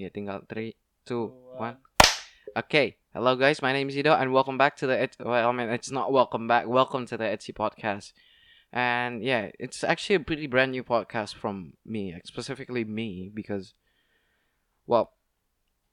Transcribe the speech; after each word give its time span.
Ya 0.00 0.08
tinggal 0.08 0.48
3, 0.48 0.72
2, 1.04 1.28
1. 1.60 1.76
Okay, 2.56 2.96
hello 3.12 3.36
guys, 3.36 3.60
my 3.60 3.68
name 3.68 3.92
is 3.92 3.98
Ido 4.00 4.16
and 4.16 4.32
welcome 4.32 4.56
back 4.56 4.72
to 4.80 4.86
the, 4.88 4.96
Ed- 4.96 5.20
well, 5.20 5.50
I 5.50 5.52
mean, 5.52 5.68
it's 5.68 5.90
not 5.90 6.10
welcome 6.10 6.48
back, 6.48 6.66
welcome 6.66 7.04
to 7.04 7.18
the 7.20 7.24
Etsy 7.28 7.52
podcast. 7.52 8.16
And 8.72 9.22
yeah, 9.22 9.50
it's 9.60 9.84
actually 9.84 10.16
a 10.16 10.20
pretty 10.24 10.46
brand 10.46 10.72
new 10.72 10.82
podcast 10.82 11.34
from 11.34 11.74
me, 11.84 12.16
specifically 12.24 12.82
me, 12.82 13.28
because, 13.28 13.74
well, 14.86 15.12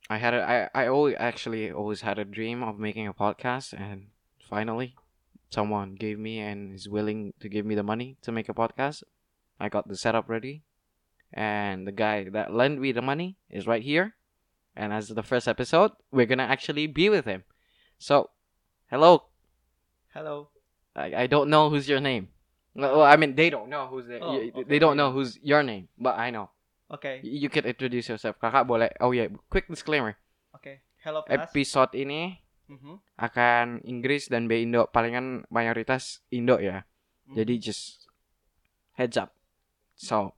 I 0.10 0.24
had 0.24 0.34
a, 0.34 0.72
I, 0.74 0.86
I 0.86 0.88
always 0.88 1.18
actually 1.20 1.70
always 1.70 2.00
had 2.00 2.18
a 2.18 2.24
dream 2.24 2.64
of 2.64 2.80
making 2.80 3.08
a 3.08 3.14
podcast, 3.14 3.74
and 3.74 4.08
finally, 4.40 4.96
someone 5.50 5.96
gave 5.96 6.18
me 6.18 6.40
and 6.40 6.74
is 6.74 6.88
willing 6.88 7.34
to 7.42 7.50
give 7.50 7.66
me 7.66 7.76
the 7.76 7.84
money 7.84 8.16
to 8.22 8.32
make 8.32 8.48
a 8.48 8.56
podcast. 8.56 9.04
I 9.60 9.68
got 9.68 9.90
the 9.90 9.98
setup 9.98 10.30
ready, 10.30 10.64
and 11.34 11.88
the 11.88 11.92
guy 11.92 12.30
that 12.30 12.54
lent 12.54 12.80
me 12.80 12.92
the 12.92 13.02
money 13.02 13.38
is 13.50 13.68
right 13.68 13.84
here. 13.84 14.16
And 14.78 14.94
as 14.94 15.10
the 15.10 15.24
first 15.26 15.48
episode, 15.48 15.92
we're 16.12 16.30
gonna 16.30 16.46
actually 16.46 16.86
be 16.86 17.10
with 17.10 17.26
him. 17.26 17.44
So, 17.98 18.30
hello. 18.94 19.34
Hello. 20.14 20.50
I, 20.96 21.26
I 21.26 21.28
don't 21.28 21.50
know 21.50 21.70
who's 21.70 21.90
your 21.90 22.00
name. 22.00 22.30
Well, 22.78 23.02
I 23.02 23.18
mean, 23.18 23.34
they 23.34 23.50
don't 23.50 23.70
know 23.70 23.88
who's 23.90 24.06
the, 24.06 24.20
Oh, 24.22 24.38
okay, 24.38 24.64
they 24.70 24.78
don't 24.78 24.98
know 24.98 25.12
who's 25.12 25.38
your 25.42 25.64
name, 25.64 25.90
but 25.98 26.14
I 26.18 26.30
know. 26.30 26.52
Okay. 26.94 27.20
You 27.26 27.50
can 27.50 27.66
introduce 27.66 28.08
yourself. 28.08 28.38
Kakak 28.38 28.70
boleh. 28.70 28.94
Oh 29.02 29.12
yeah, 29.12 29.28
quick 29.50 29.66
disclaimer. 29.68 30.14
Okay. 30.62 30.86
Hello 31.02 31.26
class. 31.26 31.50
Episode 31.50 31.98
ini 31.98 32.38
Mhm. 32.70 33.02
akan 33.18 33.82
Inggris 33.82 34.30
dan 34.30 34.46
B 34.46 34.62
Indo. 34.62 34.86
Palingan 34.94 35.50
mayoritas 35.50 36.22
Indo 36.30 36.62
ya. 36.62 36.86
Mhm. 37.28 37.34
Jadi 37.34 37.54
just 37.58 38.06
heads 38.94 39.18
up. 39.18 39.34
So, 39.98 40.37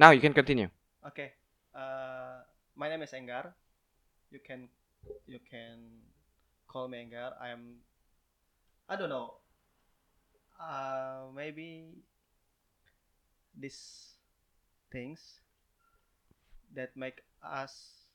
now 0.00 0.16
you 0.16 0.20
can 0.24 0.32
continue. 0.32 0.72
Okay. 1.04 1.36
Uh, 1.76 2.40
my 2.74 2.88
name 2.88 3.04
is 3.04 3.12
Enggar. 3.12 3.52
You 4.32 4.40
can 4.40 4.72
you 5.28 5.38
can 5.44 6.00
call 6.64 6.88
me 6.88 7.04
Enggar. 7.04 7.36
I'm 7.36 7.84
I 8.88 8.96
don't 8.96 9.12
know. 9.12 9.36
Uh, 10.56 11.28
maybe 11.36 12.00
these 13.52 14.16
things 14.90 15.20
that 16.72 16.96
make 16.96 17.20
us 17.44 18.08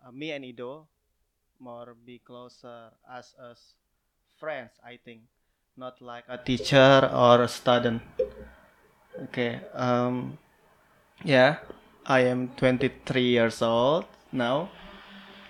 uh, 0.00 0.10
me 0.10 0.32
and 0.32 0.44
Ido 0.44 0.88
more 1.60 1.92
be 2.06 2.24
closer 2.24 2.88
as 3.04 3.36
us 3.36 3.76
friends. 4.40 4.72
I 4.80 4.96
think 4.96 5.28
not 5.76 6.00
like 6.00 6.24
a 6.28 6.40
teacher 6.40 7.04
or 7.12 7.44
a 7.44 7.48
student. 7.48 8.00
Okay. 9.28 9.60
Um. 9.76 10.38
Yeah, 11.24 11.58
I 12.06 12.20
am 12.20 12.48
23 12.56 13.22
years 13.22 13.62
old 13.62 14.06
now. 14.32 14.70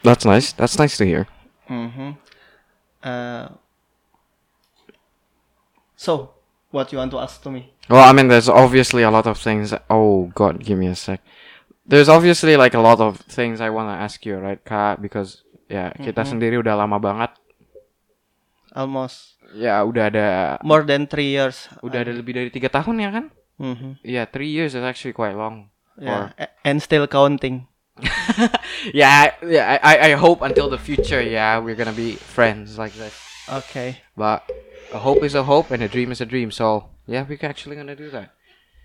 That's 0.03 0.25
nice. 0.25 0.53
That's 0.53 0.79
nice 0.79 0.97
to 0.99 1.05
hear. 1.05 1.27
Mm-hmm. 1.69 2.11
Uh, 3.03 3.49
so, 5.97 6.31
what 6.71 6.93
you 6.93 6.99
want 6.99 7.11
to 7.13 7.19
ask 7.19 7.43
to 7.43 7.51
me? 7.51 7.73
Well, 7.91 8.05
I 8.05 8.13
mean, 8.13 8.29
there's 8.29 8.49
obviously 8.49 9.03
a 9.03 9.11
lot 9.11 9.27
of 9.27 9.39
things. 9.39 9.75
Oh 9.91 10.31
God, 10.35 10.65
give 10.65 10.79
me 10.79 10.87
a 10.89 10.95
sec. 10.95 11.21
There's 11.87 12.09
obviously 12.09 12.57
like 12.57 12.75
a 12.75 12.81
lot 12.85 13.01
of 13.01 13.21
things 13.29 13.61
I 13.61 13.71
wanna 13.71 13.97
ask 13.97 14.25
you, 14.27 14.37
right, 14.37 14.61
Kak? 14.63 15.01
Because 15.01 15.43
ya 15.69 15.93
kita 15.97 16.25
Mhm. 16.25 16.31
sendiri 16.37 16.57
udah 16.61 16.77
lama 16.77 17.01
banget. 17.01 17.33
Almost 18.77 19.41
Ya 19.57 19.81
udah 19.81 20.13
ada 20.13 20.29
more 20.61 20.85
than 20.85 21.09
three 21.09 21.33
years. 21.33 21.73
udah 21.81 22.05
ada 22.05 22.13
lebih 22.13 22.37
dari 22.37 22.51
tiga 22.53 22.69
tahun 22.69 23.01
ya 23.01 23.09
kan? 23.09 23.33
Mm-hmm. 23.61 23.93
Yeah, 24.05 24.25
three 24.27 24.49
years 24.49 24.75
is 24.75 24.83
actually 24.85 25.13
quite 25.13 25.35
long. 25.37 25.71
Yeah, 26.01 26.31
a- 26.39 26.49
and 26.65 26.83
still 26.83 27.07
counting. 27.07 27.67
Yeah, 28.95 29.11
I- 29.11 29.47
yeah. 29.47 29.67
I, 29.83 29.97
I 29.97 29.97
I 30.07 30.13
hope 30.15 30.43
until 30.43 30.71
the 30.71 30.79
future, 30.79 31.21
yeah, 31.21 31.59
we're 31.59 31.75
gonna 31.75 31.93
be 31.97 32.15
friends 32.15 32.79
like 32.79 32.95
this. 32.95 33.15
Okay, 33.51 33.99
But 34.17 34.45
a 34.93 34.99
hope 34.99 35.25
is 35.25 35.35
a 35.35 35.43
hope, 35.43 35.71
and 35.75 35.83
a 35.83 35.89
dream 35.89 36.13
is 36.13 36.21
a 36.21 36.27
dream. 36.27 36.51
So 36.53 36.91
yeah, 37.07 37.25
we're 37.29 37.39
actually 37.43 37.77
gonna 37.77 37.97
do 37.97 38.11
that. 38.11 38.31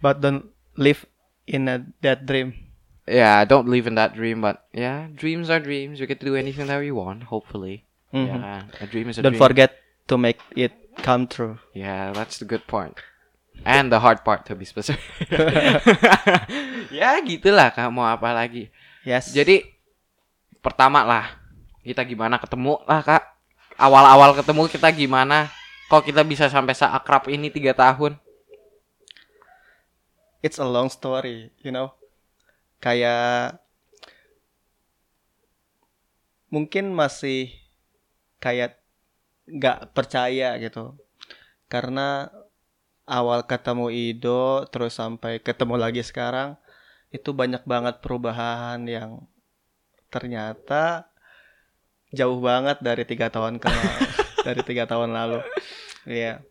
but 0.02 0.20
don't 0.22 0.50
live 0.76 1.06
in 1.48 1.68
a, 1.70 1.86
that 2.02 2.26
dream. 2.26 2.54
Yeah, 3.08 3.44
don't 3.46 3.68
live 3.70 3.86
in 3.88 3.96
that 3.96 4.16
dream, 4.16 4.42
but 4.42 4.66
yeah, 4.74 5.08
dreams 5.14 5.50
are 5.50 5.60
dreams. 5.60 6.00
We 6.00 6.08
get 6.08 6.20
to 6.22 6.26
do 6.26 6.36
anything 6.36 6.68
that 6.68 6.80
we 6.80 6.92
want, 6.92 7.24
hopefully. 7.30 7.86
Mhm. 8.14 8.28
Yeah, 8.28 8.64
a 8.82 8.88
dream 8.88 9.10
is 9.10 9.18
a 9.20 9.22
Don't 9.22 9.34
dream. 9.38 9.44
forget 9.44 9.78
to 10.08 10.18
make 10.18 10.40
it 10.56 10.72
come 11.04 11.28
true. 11.28 11.60
Yeah, 11.76 12.12
that's 12.14 12.40
the 12.40 12.46
good 12.46 12.66
part. 12.68 12.98
And 13.62 13.94
the 13.94 14.02
hard 14.02 14.26
part 14.26 14.50
to 14.50 14.58
be 14.58 14.66
specific. 14.66 15.30
ya 16.98 17.22
gitulah 17.22 17.70
kak 17.70 17.94
mau 17.94 18.10
apa 18.10 18.34
lagi. 18.34 18.74
Yes. 19.06 19.30
Jadi 19.30 19.62
pertama 20.60 21.06
lah 21.06 21.38
kita 21.86 22.02
gimana 22.04 22.42
ketemu 22.42 22.82
lah 22.90 23.06
kak. 23.06 23.24
Awal-awal 23.78 24.34
ketemu 24.34 24.66
kita 24.68 24.90
gimana? 24.90 25.54
Kok 25.88 26.10
kita 26.10 26.26
bisa 26.26 26.50
sampai 26.50 26.74
seakrab 26.74 27.30
ini 27.30 27.54
tiga 27.54 27.78
tahun? 27.78 28.18
it's 30.44 30.60
a 30.60 30.68
long 30.68 30.92
story, 30.92 31.50
you 31.64 31.72
know. 31.72 31.96
Kayak 32.84 33.64
mungkin 36.52 36.92
masih 36.92 37.56
kayak 38.44 38.76
nggak 39.48 39.96
percaya 39.96 40.60
gitu. 40.60 41.00
Karena 41.72 42.28
awal 43.06 43.44
ketemu 43.44 43.92
Ido 43.92 44.64
terus 44.72 44.96
sampai 44.96 45.40
ketemu 45.40 45.76
lagi 45.76 46.00
sekarang 46.02 46.56
itu 47.10 47.30
banyak 47.30 47.62
banget 47.64 48.00
perubahan 48.00 48.80
yang 48.88 49.28
ternyata 50.08 51.10
jauh 52.10 52.40
banget 52.40 52.78
dari 52.80 53.04
tiga 53.04 53.28
tahun 53.30 53.58
ke 53.58 53.70
dari 54.48 54.62
tiga 54.62 54.86
tahun 54.86 55.12
lalu. 55.12 55.40
Iya. 56.06 56.42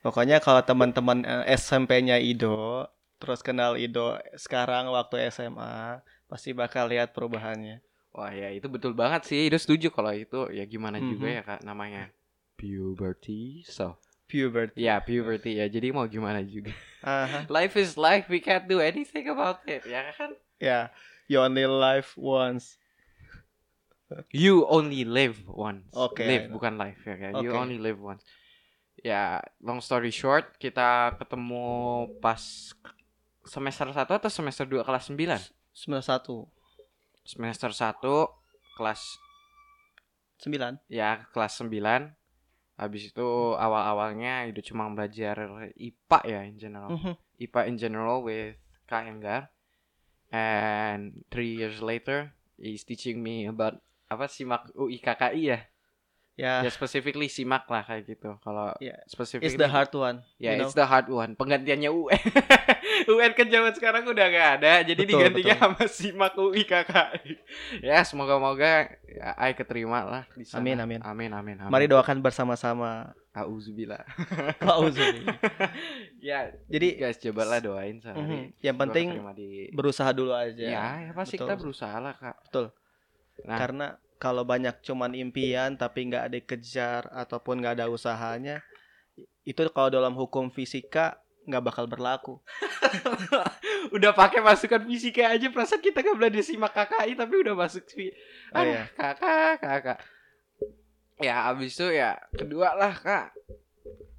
Pokoknya 0.00 0.40
kalau 0.40 0.64
teman-teman 0.64 1.24
eh, 1.24 1.44
SMP-nya 1.54 2.16
Ido 2.16 2.88
terus 3.20 3.44
kenal 3.44 3.76
Ido 3.76 4.16
sekarang 4.32 4.88
waktu 4.88 5.28
SMA 5.28 6.00
pasti 6.24 6.56
bakal 6.56 6.88
lihat 6.88 7.12
perubahannya. 7.12 7.84
Wah 8.10 8.32
ya 8.32 8.48
itu 8.48 8.66
betul 8.66 8.96
banget 8.96 9.28
sih. 9.28 9.46
Itu 9.52 9.60
setuju 9.60 9.92
kalau 9.92 10.10
itu 10.16 10.48
ya 10.50 10.64
gimana 10.64 10.96
juga 10.98 11.28
Mhm. 11.28 11.36
ya 11.36 11.42
kak 11.44 11.60
namanya 11.62 12.08
puberty. 12.56 13.62
So 13.68 14.00
Puberty. 14.30 14.86
ya 14.86 15.02
puberty 15.02 15.58
ya. 15.58 15.66
Jadi 15.66 15.90
mau 15.90 16.06
gimana 16.06 16.38
juga. 16.46 16.70
Aha. 17.02 17.44
life 17.56 17.74
is 17.74 17.98
life. 17.98 18.30
We 18.30 18.38
can't 18.38 18.70
do 18.70 18.78
anything 18.78 19.26
about 19.26 19.66
it. 19.66 19.82
Ya 19.82 20.14
kan? 20.14 20.38
Ya, 20.62 20.94
you 21.26 21.42
only 21.42 21.66
live 21.66 22.14
once. 22.14 22.78
You 24.34 24.66
only 24.66 25.06
live 25.06 25.42
once. 25.46 25.86
Oke, 25.94 26.26
I 26.26 26.26
Live 26.26 26.46
bukan 26.50 26.74
life 26.78 26.98
ya 27.06 27.14
kan. 27.14 27.32
You 27.42 27.54
Oke. 27.54 27.58
only 27.58 27.78
live 27.78 27.98
once. 27.98 28.22
Ya, 29.00 29.40
long 29.62 29.78
story 29.80 30.10
short, 30.12 30.58
kita 30.60 31.14
ketemu 31.16 32.06
pas 32.20 32.74
semester 33.46 33.86
1 33.88 33.96
atau 33.96 34.28
semester 34.28 34.66
2 34.68 34.82
kelas 34.84 35.08
9? 35.08 35.16
Semester 35.72 36.04
satu, 36.04 36.36
Semester 37.24 37.70
1 37.72 37.96
kelas 38.76 39.00
sembilan. 40.36 40.72
ya 40.90 41.24
kelas 41.32 41.62
9. 41.64 42.19
Habis 42.80 43.12
itu 43.12 43.28
awal-awalnya 43.60 44.48
itu 44.48 44.72
cuma 44.72 44.88
belajar 44.88 45.36
IPA 45.76 46.20
ya 46.24 46.40
in 46.48 46.56
general. 46.56 46.88
Mhm. 46.96 47.12
IPA 47.36 47.60
in 47.68 47.76
general 47.76 48.24
with 48.24 48.56
Kak 48.88 49.04
Enggar. 49.04 49.52
And 50.32 51.26
three 51.28 51.60
years 51.60 51.84
later, 51.84 52.32
he's 52.56 52.86
teaching 52.88 53.20
me 53.20 53.44
about 53.44 53.84
apa 54.08 54.24
SIMAK 54.32 54.72
UI 54.72 54.96
KKI 54.96 55.42
ya. 55.44 55.60
Ya, 56.40 56.64
Ya 56.64 56.70
specifically 56.72 57.28
SIMAK 57.28 57.68
lah 57.68 57.84
kayak 57.84 58.16
gitu. 58.16 58.40
Kalau 58.40 58.72
Yeah. 58.80 58.96
specifically 59.04 59.52
it's 59.52 59.60
the 59.60 59.68
hard 59.68 59.92
one. 59.92 60.24
Ya, 60.40 60.56
you 60.56 60.64
it's 60.64 60.72
know? 60.72 60.80
the 60.80 60.86
hard 60.88 61.12
one. 61.12 61.36
Penggantiannya 61.36 61.92
UN. 61.92 62.16
UN 63.06 63.32
kan 63.32 63.46
zaman 63.48 63.72
sekarang 63.72 64.02
udah 64.04 64.26
gak 64.28 64.48
ada. 64.60 64.72
Jadi 64.84 65.02
Betul, 65.06 65.10
digantinya 65.16 65.54
betul. 65.56 65.64
sama 65.70 65.82
SIMAK 65.86 66.32
UI 66.36 66.62
KKI. 66.66 67.32
ya, 67.86 67.98
semoga-moga 68.04 68.90
ya, 69.06 69.28
I 69.38 69.52
keterima 69.54 70.04
lah 70.04 70.24
di 70.34 70.44
sana. 70.44 70.60
Amin, 70.60 70.76
amin. 70.82 71.00
Amin, 71.00 71.30
amin, 71.32 71.56
amin. 71.62 71.70
Mari 71.72 71.86
doakan 71.88 72.20
bersama-sama. 72.20 73.14
Auzubillah. 73.30 74.02
Auzubillah. 74.74 75.38
ya, 76.18 76.50
Jadi 76.66 76.98
guys 76.98 77.16
cobalah 77.22 77.62
doain 77.62 78.02
sehari. 78.02 78.18
mhm, 78.18 78.42
yang 78.58 78.74
Gua 78.74 78.82
penting 78.90 79.06
di 79.38 79.48
berusaha 79.70 80.10
dulu 80.10 80.34
aja. 80.34 80.66
Ya, 80.66 80.86
ya 81.06 81.10
pasti 81.14 81.38
Betul. 81.38 81.46
kita 81.46 81.54
berusaha 81.54 81.96
lah, 82.02 82.14
Kak. 82.18 82.36
Betul. 82.50 82.66
Nah, 83.46 83.56
Karena 83.56 83.86
kalau 84.20 84.42
banyak 84.44 84.82
cuman 84.84 85.14
impian 85.16 85.78
tapi 85.78 86.10
nggak 86.10 86.28
dikejar 86.28 87.08
ataupun 87.14 87.62
nggak 87.62 87.80
ada 87.80 87.86
usahanya, 87.88 88.60
itu 89.46 89.62
kalau 89.72 89.88
dalam 89.88 90.12
hukum 90.12 90.50
fisika 90.52 91.19
nggak 91.42 91.62
bakal 91.62 91.84
berlaku. 91.84 92.36
udah 93.96 94.12
pakai 94.12 94.40
masukan 94.40 94.84
fisika 94.84 95.30
aja 95.30 95.48
perasaan 95.48 95.80
kita 95.80 96.00
gak 96.00 96.14
belajar 96.14 96.42
simak 96.42 96.70
KKI 96.70 97.12
tapi 97.14 97.34
udah 97.36 97.54
masuk 97.54 97.84
fi 97.86 98.12
Oh, 98.50 98.60
Aduh, 98.60 98.72
iya. 98.72 98.82
kakak 98.92 99.54
kakak 99.58 99.98
ya 101.16 101.48
abis 101.48 101.74
itu 101.74 101.86
ya 101.90 102.16
kedua 102.30 102.74
lah 102.74 102.90
kak 102.92 103.30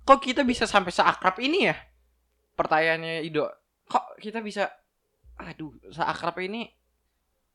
kok 0.02 0.20
kita 0.20 0.42
bisa 0.42 0.64
sampai 0.64 0.90
seakrab 0.90 1.36
ini 1.38 1.68
ya 1.68 1.76
pertanyaannya 2.54 3.22
Ido 3.22 3.50
kok 3.86 4.18
kita 4.18 4.40
bisa 4.40 4.70
aduh 5.36 5.74
seakrab 5.88 6.38
ini 6.40 6.70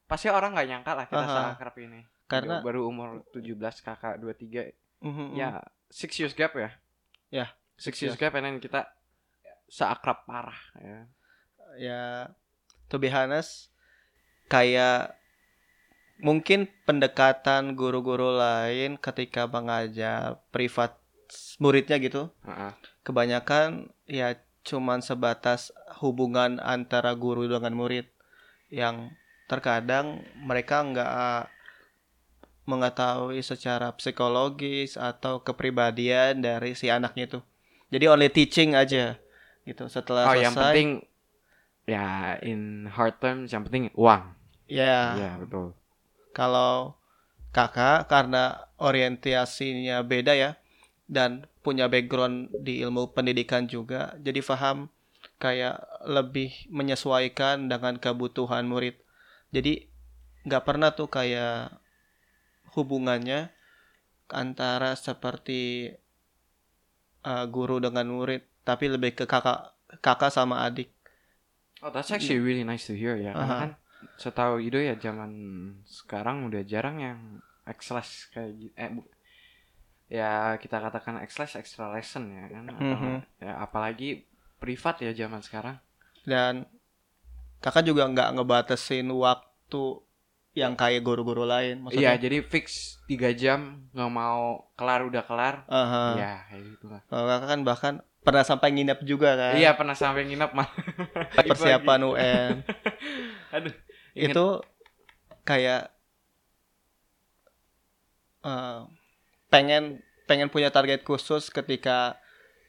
pasti 0.04 0.28
orang 0.28 0.52
nggak 0.52 0.68
nyangka 0.68 0.92
lah 0.94 1.06
kita 1.06 1.18
Aha. 1.20 1.34
seakrab 1.50 1.76
ini. 1.80 2.00
Karena- 2.26 2.58
baru 2.60 2.86
umur 2.86 3.22
17 3.30 3.54
kakak 3.80 4.18
23 4.18 4.70
Mhm, 4.96 5.34
ya 5.34 5.60
six 5.86 6.16
years 6.16 6.32
gap 6.32 6.56
ya. 6.56 6.72
Ya, 7.28 7.46
six 7.76 7.98
six 7.98 8.02
years 8.02 8.16
gap 8.16 8.32
and 8.34 8.58
kita 8.58 8.88
seakrab 9.66 10.26
parah 10.26 10.60
ya. 10.78 11.00
ya 11.76 12.04
to 12.86 12.96
be 12.96 13.10
honest 13.10 13.70
kayak 14.46 15.18
mungkin 16.22 16.70
pendekatan 16.88 17.76
guru-guru 17.76 18.40
lain 18.40 18.96
ketika 18.96 19.44
mengajar 19.44 20.40
privat 20.48 20.96
muridnya 21.60 22.00
gitu 22.00 22.32
Heeh. 22.46 22.72
kebanyakan 23.04 23.92
ya 24.08 24.38
cuman 24.66 25.04
sebatas 25.04 25.70
hubungan 26.00 26.58
antara 26.62 27.12
guru 27.14 27.46
dengan 27.46 27.74
murid 27.76 28.06
yang 28.72 29.14
terkadang 29.46 30.26
mereka 30.42 30.82
nggak 30.82 31.46
mengetahui 32.66 33.38
secara 33.46 33.94
psikologis 33.94 34.98
atau 34.98 35.38
kepribadian 35.38 36.42
dari 36.42 36.74
si 36.74 36.90
anaknya 36.90 37.30
itu 37.30 37.40
jadi 37.94 38.10
only 38.10 38.26
teaching 38.26 38.74
aja 38.74 39.14
gitu 39.66 39.90
setelah 39.90 40.30
Oh, 40.30 40.38
yang 40.38 40.54
selesai 40.54 40.72
penting 40.72 40.88
ya 41.84 42.06
in 42.42 42.86
hard 42.88 43.18
terms 43.18 43.50
yang 43.50 43.62
penting 43.62 43.90
uang. 43.94 44.22
ya 44.66 45.14
Iya, 45.14 45.30
betul. 45.38 45.74
kalau 46.32 46.94
kakak 47.50 48.06
karena 48.06 48.66
orientasinya 48.76 50.02
beda 50.02 50.34
ya 50.34 50.50
dan 51.06 51.46
punya 51.62 51.86
background 51.86 52.50
di 52.58 52.82
ilmu 52.82 53.10
pendidikan 53.10 53.66
juga 53.66 54.14
jadi 54.18 54.42
paham 54.42 54.90
kayak 55.38 55.78
lebih 56.04 56.66
menyesuaikan 56.68 57.66
dengan 57.66 57.98
kebutuhan 57.98 58.66
murid 58.66 58.98
jadi 59.50 59.86
nggak 60.44 60.62
pernah 60.66 60.90
tuh 60.92 61.06
kayak 61.08 61.74
hubungannya 62.74 63.50
antara 64.28 64.98
seperti 64.98 65.94
uh, 67.22 67.46
guru 67.46 67.78
dengan 67.78 68.10
murid 68.10 68.42
tapi 68.66 68.90
lebih 68.90 69.14
ke 69.14 69.24
kakak 69.24 69.70
kakak 70.02 70.34
sama 70.34 70.66
adik 70.66 70.90
Oh, 71.78 71.92
that's 71.92 72.08
actually 72.08 72.40
really 72.40 72.64
nice 72.64 72.88
to 72.88 72.96
hear 72.96 73.14
ya. 73.14 73.30
Karena 73.30 73.46
Aha. 73.46 73.62
kan 73.62 73.72
setahu 74.16 74.58
Ido 74.58 74.80
ya 74.80 74.96
zaman 74.96 75.30
sekarang 75.84 76.48
udah 76.48 76.64
jarang 76.64 76.96
yang 76.98 77.18
X-les 77.68 78.32
kayak 78.32 78.50
gitu. 78.56 78.72
Eh, 78.74 78.90
bu- 78.90 79.10
ya 80.08 80.56
kita 80.56 80.80
katakan 80.80 81.20
X-les 81.20 81.52
extra 81.54 81.92
lesson 81.92 82.32
ya 82.32 82.48
kan. 82.48 82.64
Atau, 82.72 82.96
Mhm. 82.96 83.16
ya 83.38 83.52
apalagi 83.60 84.24
privat 84.56 85.04
ya 85.04 85.12
zaman 85.12 85.44
sekarang. 85.44 85.76
dan 86.24 86.66
kakak 87.60 87.86
juga 87.86 88.08
nggak 88.08 88.34
ngebatasin 88.34 89.06
waktu 89.12 89.84
yang 90.56 90.74
kayak 90.74 91.04
guru-guru 91.04 91.44
lain 91.44 91.84
Iya, 91.92 92.16
maksudnya 92.16 92.16
jadi 92.18 92.38
fix 92.42 92.96
3 93.04 93.30
jam 93.30 93.86
nggak 93.92 94.10
mau 94.10 94.64
kelar 94.74 95.04
udah 95.04 95.22
kelar. 95.22 95.54
Aha. 95.68 96.04
Ya, 96.18 96.32
kayak 96.48 96.62
gitu 96.72 96.86
lah. 96.88 97.04
Kakak 97.06 97.40
kan 97.46 97.60
bahkan 97.62 97.94
pernah 98.26 98.42
sampai 98.42 98.74
nginep 98.74 99.06
juga 99.06 99.38
kan 99.38 99.54
Iya, 99.54 99.78
pernah 99.78 99.94
sampai 99.94 100.26
nginep 100.26 100.50
mah. 100.50 100.66
persiapan 101.46 102.00
UN 102.02 102.54
Aduh. 103.54 103.70
Itu 104.12 104.66
kayak 105.46 105.94
eh, 108.42 108.80
pengen 109.46 110.02
pengen 110.26 110.50
punya 110.50 110.74
target 110.74 111.06
khusus 111.06 111.46
ketika 111.48 112.18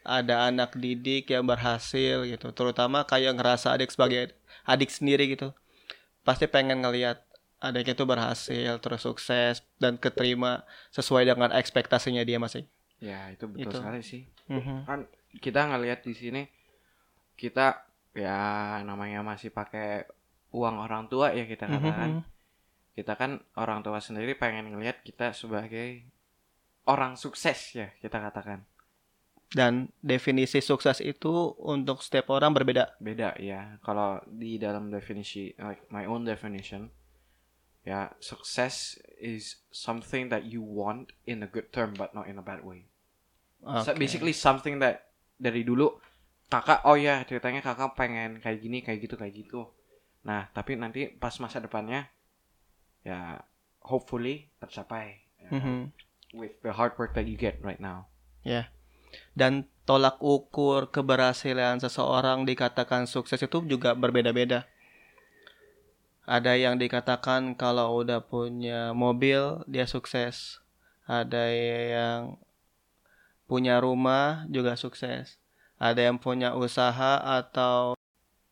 ada 0.05 0.47
anak 0.47 0.77
didik 0.77 1.27
yang 1.33 1.43
berhasil 1.43 2.23
gitu 2.23 2.53
terutama 2.53 3.03
kayak 3.03 3.35
ngerasa 3.35 3.73
adik 3.75 3.91
sebagai 3.91 4.31
adik 4.63 4.87
sendiri 4.87 5.35
gitu 5.35 5.51
pasti 6.21 6.45
pengen 6.47 6.79
ngelihat 6.79 7.25
adiknya 7.57 7.97
itu 7.97 8.05
berhasil 8.05 8.71
terus 8.77 9.01
sukses 9.03 9.65
dan 9.81 9.97
keterima 9.97 10.63
sesuai 10.93 11.25
dengan 11.27 11.49
ekspektasinya 11.51 12.21
dia 12.21 12.37
masih 12.37 12.69
Ya, 12.97 13.29
itu 13.29 13.45
betul 13.45 13.69
Itu. 13.69 13.77
sekali 13.77 14.01
sih. 14.01 14.25
Mhm. 14.49 14.89
kan 14.89 15.05
kita 15.37 15.69
ngelihat 15.69 16.03
di 16.03 16.13
sini 16.13 16.43
kita 17.37 17.85
ya 18.17 18.81
namanya 18.81 19.21
masih 19.21 19.53
pakai 19.53 20.09
uang 20.51 20.81
orang 20.81 21.05
tua 21.05 21.33
ya 21.33 21.45
kita 21.45 21.69
katakan. 21.69 22.21
Mhm. 22.21 22.35
kita 22.97 23.13
kan 23.13 23.37
orang 23.61 23.85
tua 23.85 24.01
sendiri 24.01 24.33
pengen 24.33 24.73
ngelihat 24.73 25.05
kita 25.05 25.29
sebagai 25.29 26.01
orang 26.89 27.13
sukses 27.13 27.77
ya 27.77 27.93
kita 28.01 28.17
katakan. 28.17 28.65
Dan 29.53 29.93
definisi 30.01 30.59
sukses 30.65 30.99
itu 31.05 31.53
untuk 31.61 32.01
setiap 32.01 32.33
orang 32.33 32.57
berbeda? 32.57 32.97
Beda 32.97 33.37
ya 33.37 33.77
kalau 33.85 34.17
di 34.25 34.57
dalam 34.57 34.89
definisi 34.89 35.53
like 35.61 35.85
my 35.93 36.09
own 36.09 36.25
definition 36.25 36.89
ya 37.85 38.11
success 38.19 38.99
is 39.21 39.61
something 39.69 40.27
that 40.33 40.49
you 40.49 40.59
want 40.59 41.13
in 41.29 41.45
a 41.45 41.47
good 41.47 41.69
term 41.71 41.93
but 41.95 42.11
not 42.17 42.25
in 42.25 42.41
a 42.41 42.43
bad 42.43 42.65
way. 42.65 42.89
So, 43.61 43.93
Oke. 43.93 44.01
basically 44.01 44.33
something 44.33 44.81
that 44.81 45.06
dari 45.37 45.61
dulu 45.61 45.89
kakak 46.49 46.83
oh 46.89 46.97
ya 46.97 47.21
ceritanya 47.23 47.61
kakak 47.61 47.93
pengen 47.93 48.41
kayak 48.41 48.59
gini 48.59 48.81
kayak 48.81 48.99
gitu 49.05 49.15
kayak 49.15 49.33
gitu 49.33 49.61
nah 50.25 50.49
tapi 50.51 50.75
nanti 50.75 51.07
pas 51.13 51.33
masa 51.39 51.61
depannya 51.63 52.09
ya 53.05 53.39
hopefully 53.85 54.51
tercapai 54.59 55.23
ya 55.39 55.49
kan? 55.49 55.61
Mhm. 55.61 55.79
with 56.35 56.59
the 56.65 56.73
hard 56.75 56.97
work 56.99 57.15
that 57.15 57.23
you 57.23 57.39
get 57.39 57.61
right 57.63 57.79
now 57.79 58.09
dan 59.37 59.69
tolak 59.87 60.19
ukur 60.19 60.91
keberhasilan 60.91 61.79
seseorang 61.79 62.43
dikatakan 62.43 63.07
sukses 63.07 63.39
itu 63.39 63.63
juga 63.63 63.95
berbeda-beda. 63.95 64.67
Ada 66.27 66.59
yang 66.59 66.75
dikatakan 66.75 67.55
kalau 67.55 68.03
udah 68.03 68.19
punya 68.19 68.91
mobil 68.91 69.63
dia 69.63 69.87
sukses. 69.87 70.59
Ada 71.07 71.43
yang 71.87 72.19
punya 73.47 73.79
rumah 73.79 74.45
juga 74.51 74.75
sukses. 74.75 75.39
Ada 75.79 76.11
yang 76.11 76.19
punya 76.19 76.53
usaha 76.53 77.17
atau 77.23 77.95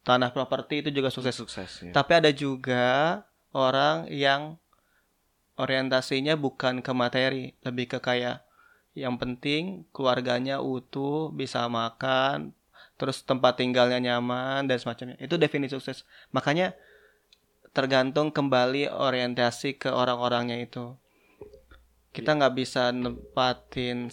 tanah 0.08 0.32
properti 0.32 0.82
itu 0.86 0.90
juga 0.90 1.12
sukses. 1.12 1.36
sukses 1.36 1.70
ya. 1.84 1.92
Tapi 1.92 2.12
ada 2.24 2.32
juga 2.32 3.22
orang 3.52 4.08
yang 4.08 4.56
orientasinya 5.60 6.36
bukan 6.40 6.80
ke 6.80 6.92
materi, 6.96 7.56
lebih 7.64 7.98
ke 7.98 8.00
kayak 8.00 8.44
yang 8.96 9.20
penting 9.20 9.84
keluarganya 9.92 10.64
utuh, 10.64 11.32
bisa 11.36 11.68
makan, 11.68 12.56
terus 12.96 13.24
tempat 13.28 13.60
tinggalnya 13.60 14.00
nyaman 14.00 14.72
dan 14.72 14.80
semacamnya. 14.80 15.20
Itu 15.20 15.36
definisi 15.36 15.76
sukses. 15.76 16.08
Makanya 16.32 16.72
tergantung 17.76 18.32
kembali 18.32 18.88
orientasi 18.88 19.76
ke 19.76 19.92
orang-orangnya 19.92 20.64
itu. 20.64 20.96
Kita 22.16 22.40
nggak 22.40 22.56
bisa 22.56 22.96
nempatin 22.96 24.08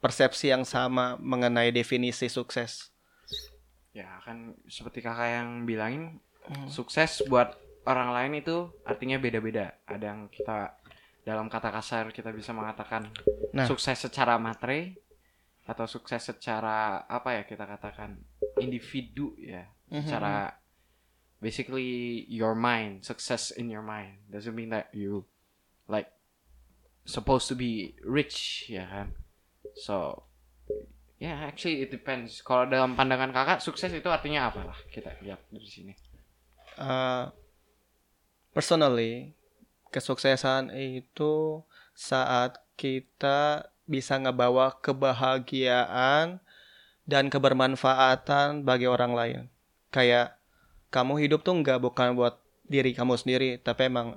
persepsi 0.00 0.48
yang 0.48 0.64
sama 0.64 1.16
mengenai 1.20 1.70
definisi 1.70 2.26
sukses. 2.26 2.88
ya 3.90 4.22
kan 4.22 4.54
seperti 4.64 5.02
kakak 5.02 5.28
yang 5.34 5.66
bilangin 5.66 6.22
Hmm. 6.40 6.70
sukses 6.70 7.20
buat 7.26 7.52
orang 7.84 8.14
lain 8.14 8.32
itu 8.40 8.70
artinya 8.82 9.18
beda-beda 9.18 9.76
ada 9.84 10.14
yang 10.14 10.30
kita 10.30 10.72
dalam 11.20 11.50
kata 11.50 11.68
kasar 11.68 12.08
kita 12.10 12.30
bisa 12.30 12.50
mengatakan 12.50 13.10
Nah. 13.52 13.66
sukses 13.66 13.98
secara 13.98 14.38
materi 14.38 14.94
atau 15.66 15.84
sukses 15.84 16.22
secara 16.22 17.02
apa 17.04 17.34
ya 17.34 17.42
kita 17.44 17.66
katakan 17.66 18.14
individu 18.56 19.34
ya 19.36 19.66
Mhm. 19.90 20.06
secara 20.06 20.54
basically 21.38 22.24
your 22.26 22.54
mind 22.54 23.02
success 23.02 23.50
in 23.50 23.68
your 23.68 23.82
mind 23.82 24.22
doesn't 24.30 24.54
mean 24.54 24.70
that 24.70 24.86
you 24.94 25.26
like 25.86 26.08
supposed 27.04 27.50
to 27.50 27.54
be 27.54 27.98
rich 28.02 28.64
ya 28.70 28.86
kan 28.86 29.08
so 29.80 30.28
yeah 31.16 31.48
actually 31.48 31.84
it 31.84 31.90
depends. 31.90 32.44
Kalau 32.44 32.68
dalam 32.68 32.92
pandangan 32.92 33.32
kakak 33.32 33.64
sukses 33.64 33.88
itu 33.90 34.08
artinya 34.12 34.52
apa 34.52 34.60
lah? 34.68 34.78
Kita 34.92 35.16
lihat 35.24 35.40
dari 35.48 35.68
sini. 35.68 35.92
Uh, 36.76 37.32
personally, 38.52 39.32
kesuksesan 39.92 40.72
itu 40.76 41.64
saat 41.92 42.60
kita 42.78 43.68
bisa 43.84 44.16
ngebawa 44.16 44.78
kebahagiaan 44.78 46.38
dan 47.04 47.26
kebermanfaatan 47.26 48.62
bagi 48.62 48.86
orang 48.86 49.12
lain. 49.12 49.40
Kayak 49.90 50.38
kamu 50.94 51.26
hidup 51.26 51.42
tuh 51.42 51.58
nggak 51.58 51.82
bukan 51.82 52.14
buat 52.14 52.38
diri 52.70 52.94
kamu 52.94 53.18
sendiri, 53.18 53.58
tapi 53.58 53.90
emang 53.90 54.14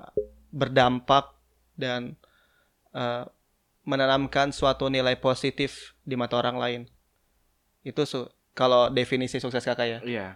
berdampak 0.54 1.34
dan 1.74 2.14
uh, 2.94 3.26
menanamkan 3.84 4.52
suatu 4.56 4.88
nilai 4.88 5.16
positif 5.16 5.96
di 6.08 6.16
mata 6.16 6.40
orang 6.40 6.58
lain. 6.58 6.82
Itu 7.84 8.08
su- 8.08 8.32
kalau 8.54 8.88
definisi 8.88 9.42
sukses 9.42 9.66
kakak 9.66 9.88
ya 9.88 10.00
iya 10.06 10.28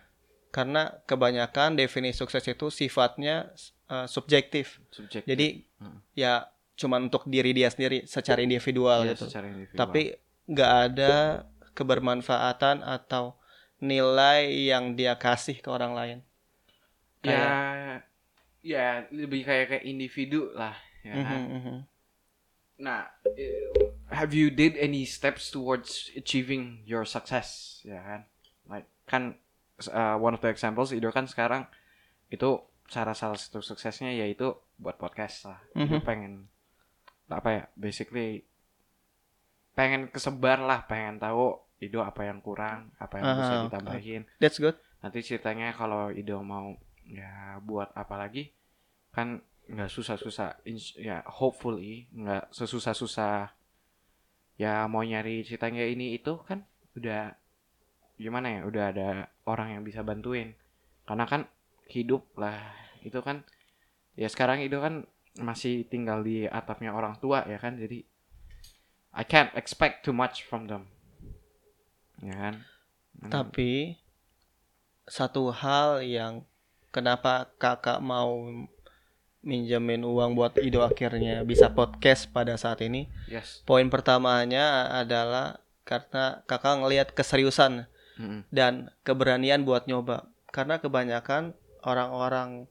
karena 0.49 0.89
kebanyakan 1.05 1.77
definisi 1.77 2.17
sukses 2.17 2.41
itu 2.47 2.71
sifatnya 2.73 3.51
uh, 3.91 4.07
subjektif. 4.09 4.81
subjektif 4.89 5.27
Jadi 5.27 5.67
Hmm. 5.77 6.01
ya 6.17 6.49
cuman 6.73 7.09
untuk 7.13 7.29
diri 7.29 7.53
dia 7.53 7.69
sendiri 7.69 8.09
secara 8.09 8.41
individual 8.41 9.05
Iya, 9.05 9.13
gitu. 9.13 9.25
secara 9.29 9.45
individual. 9.53 9.77
Tapi 9.77 10.01
nggak 10.49 10.71
ada 10.89 11.15
kebermanfaatan 11.77 12.81
atau 12.81 13.37
nilai 13.77 14.49
yang 14.73 14.97
dia 14.97 15.13
kasih 15.13 15.61
ke 15.61 15.69
orang 15.69 15.93
lain. 15.93 16.17
ya 17.21 17.29
Kayak 17.29 17.53
ya 18.65 18.85
lebih 19.13 19.45
kayak 19.45 19.65
kayak 19.69 19.85
individu 19.85 20.49
lah 20.57 20.73
ya 21.05 21.13
kan? 21.21 21.37
Mhm, 21.37 21.57
mhm. 21.61 21.77
Nah, 22.77 23.09
eh, 23.33 23.65
have 24.13 24.31
you 24.31 24.53
did 24.53 24.77
any 24.77 25.01
steps 25.03 25.49
towards 25.49 26.13
achieving 26.13 26.85
your 26.85 27.03
success? 27.03 27.81
Ya 27.81 27.97
kan, 27.99 28.21
like 28.69 28.85
kan 29.05 29.23
uh, 29.89 30.15
one 30.15 30.33
of 30.33 30.41
the 30.41 30.49
examples 30.49 30.93
Ido 30.93 31.09
kan 31.09 31.25
sekarang 31.25 31.65
itu 32.29 32.61
cara 32.87 33.11
salah 33.11 33.35
satu 33.35 33.59
suksesnya 33.59 34.13
yaitu 34.13 34.53
buat 34.77 34.95
podcast 34.95 35.49
lah. 35.49 35.59
Ido 35.73 35.97
Mhm. 35.97 36.05
pengen 36.05 36.33
apa 37.27 37.49
ya, 37.49 37.63
basically 37.73 38.45
pengen 39.73 40.09
kesebar 40.09 40.61
lah, 40.61 40.85
pengen 40.85 41.17
tahu 41.17 41.57
Ido 41.77 42.01
apa 42.01 42.25
yang 42.25 42.41
kurang, 42.41 42.89
apa 42.97 43.21
yang 43.21 43.37
bisa 43.37 43.53
Ah, 43.53 43.61
ditambahin. 43.69 44.21
That's 44.41 44.57
good. 44.57 44.73
Nanti 44.97 45.21
ceritanya 45.21 45.73
kalau 45.73 46.09
Ido 46.09 46.41
mau 46.41 46.73
ya 47.05 47.61
buat 47.61 47.93
apa 47.93 48.17
lagi 48.17 48.51
kan 49.13 49.39
nggak 49.67 49.91
susah-susah 49.91 50.63
ya 50.95 51.23
hopefully 51.27 52.07
nggak 52.15 52.51
sesusah-susah. 52.55 53.51
Ya 54.57 54.89
mau 54.89 55.05
nyari 55.05 55.45
ceritanya 55.45 55.85
ini 55.85 56.17
itu 56.17 56.41
kan 56.41 56.65
udah 56.97 57.37
gimana 58.17 58.57
ya 58.57 58.61
udah 58.65 58.83
ada 58.89 59.09
orang 59.45 59.77
yang 59.77 59.83
bisa 59.85 60.01
bantuin. 60.01 60.57
Karena 61.05 61.29
kan 61.29 61.45
hidup 61.87 62.25
lah 62.35 62.73
itu 63.05 63.21
kan 63.21 63.45
ya 64.17 64.27
sekarang 64.27 64.65
itu 64.65 64.81
kan 64.81 65.05
masih 65.37 65.85
tinggal 65.85 66.25
di 66.25 66.49
atapnya 66.49 66.95
orang 66.95 67.19
tua 67.21 67.45
ya 67.45 67.61
kan? 67.61 67.77
Jadi 67.77 68.01
I 69.13 69.23
can't 69.25 69.53
expect 69.53 70.05
too 70.05 70.13
much 70.13 70.45
from 70.45 70.65
them. 70.65 70.89
Ya 72.21 72.33
kan? 72.33 72.55
Hmm. 73.21 73.29
Tapi 73.29 73.97
satu 75.07 75.53
hal 75.53 76.03
yang 76.03 76.43
kenapa 76.91 77.49
kakak 77.61 78.01
mau 78.01 78.49
minjemin 79.47 80.03
uang 80.03 80.35
buat 80.35 80.59
Ido 80.59 80.83
akhirnya 80.83 81.47
bisa 81.47 81.71
podcast 81.71 82.27
pada 82.27 82.59
saat 82.59 82.83
ini. 82.83 83.07
yes 83.31 83.63
Poin 83.63 83.87
pertamanya 83.87 84.91
adalah 84.91 85.63
karena 85.87 86.43
kakak 86.43 86.83
ngelihat 86.83 87.07
keseriusan 87.15 87.87
Mm-mm. 88.19 88.43
dan 88.51 88.91
keberanian 89.07 89.63
buat 89.63 89.87
nyoba. 89.87 90.27
Karena 90.51 90.83
kebanyakan 90.83 91.55
orang-orang 91.87 92.67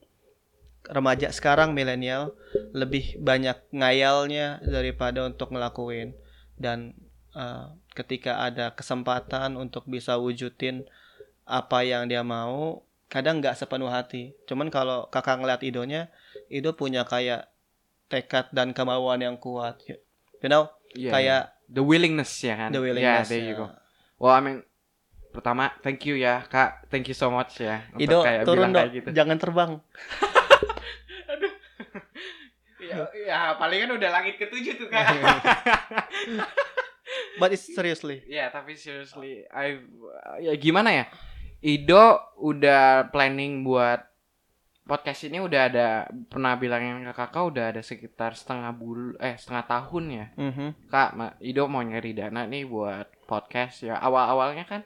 remaja 0.86 1.32
sekarang 1.34 1.74
milenial 1.74 2.36
lebih 2.70 3.18
banyak 3.18 3.58
ngayalnya 3.74 4.62
daripada 4.62 5.26
untuk 5.26 5.50
ngelakuin 5.50 6.14
dan 6.60 6.94
eh, 7.34 7.66
ketika 7.96 8.44
ada 8.44 8.70
kesempatan 8.76 9.58
untuk 9.58 9.88
bisa 9.88 10.14
wujudin 10.20 10.86
apa 11.46 11.82
yang 11.82 12.06
dia 12.06 12.22
mau 12.22 12.85
kadang 13.06 13.38
nggak 13.38 13.54
sepenuh 13.54 13.90
hati. 13.90 14.34
Cuman 14.46 14.70
kalau 14.70 15.06
kakak 15.10 15.38
ngeliat 15.38 15.62
idonya 15.62 16.10
Ido 16.50 16.74
punya 16.74 17.06
kayak 17.06 17.46
tekad 18.06 18.50
dan 18.54 18.70
kemauan 18.70 19.22
yang 19.22 19.38
kuat. 19.38 19.78
You 19.86 20.50
know? 20.50 20.70
Yeah, 20.96 21.12
kayak 21.12 21.42
the 21.68 21.84
willingness 21.84 22.32
ya 22.40 22.56
kan? 22.56 22.70
The 22.72 22.80
yeah 22.80 22.86
willingness 22.88 23.28
there 23.28 23.44
you 23.44 23.52
ya. 23.52 23.60
go 23.60 23.66
well 24.16 24.32
I 24.32 24.40
mean 24.40 24.64
pertama 25.34 25.68
thank 25.84 26.08
you 26.08 26.16
ya 26.16 26.40
kak. 26.48 26.88
Thank 26.88 27.12
you 27.12 27.16
so 27.16 27.28
much 27.28 27.60
ya 27.60 27.84
untuk 27.92 28.00
Ido 28.00 28.18
kayak 28.24 28.42
turun 28.48 28.56
bilang 28.56 28.72
dong. 28.72 28.80
kayak 28.80 28.92
gitu. 28.96 29.08
Jangan 29.12 29.36
terbang. 29.36 29.70
Ya, 32.86 33.02
ya 33.12 33.38
palingan 33.58 33.98
udah 33.98 34.10
langit 34.14 34.38
ketujuh 34.38 34.78
tuh 34.78 34.88
kak. 34.88 35.04
But 37.40 37.52
it's 37.52 37.68
seriously. 37.68 38.24
Ya 38.24 38.48
tapi 38.48 38.78
seriously 38.78 39.44
I 39.52 39.82
ya 40.40 40.52
gimana 40.56 40.94
ya 40.94 41.04
Ido 41.60 42.04
udah 42.38 43.08
planning 43.10 43.64
buat 43.64 44.04
podcast 44.86 45.26
ini 45.26 45.42
udah 45.42 45.62
ada 45.66 45.88
pernah 46.30 46.54
bilangin 46.54 47.02
ke 47.02 47.10
kakak 47.10 47.42
udah 47.42 47.64
ada 47.74 47.82
sekitar 47.82 48.38
setengah 48.38 48.70
bul 48.70 49.18
eh 49.18 49.34
setengah 49.34 49.64
tahun 49.66 50.04
ya 50.14 50.26
Mhm. 50.38 50.68
Kak, 50.86 51.10
Ma- 51.18 51.34
Ido 51.42 51.66
mau 51.66 51.82
nyari 51.82 52.14
dana 52.14 52.46
nih 52.46 52.62
buat 52.64 53.10
podcast 53.26 53.82
ya. 53.82 53.98
Awal-awalnya 53.98 54.62
kan 54.62 54.82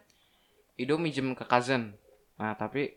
Ido 0.80 0.96
minjem 0.96 1.36
ke 1.36 1.44
cousin. 1.44 1.92
Nah, 2.40 2.56
tapi 2.56 2.96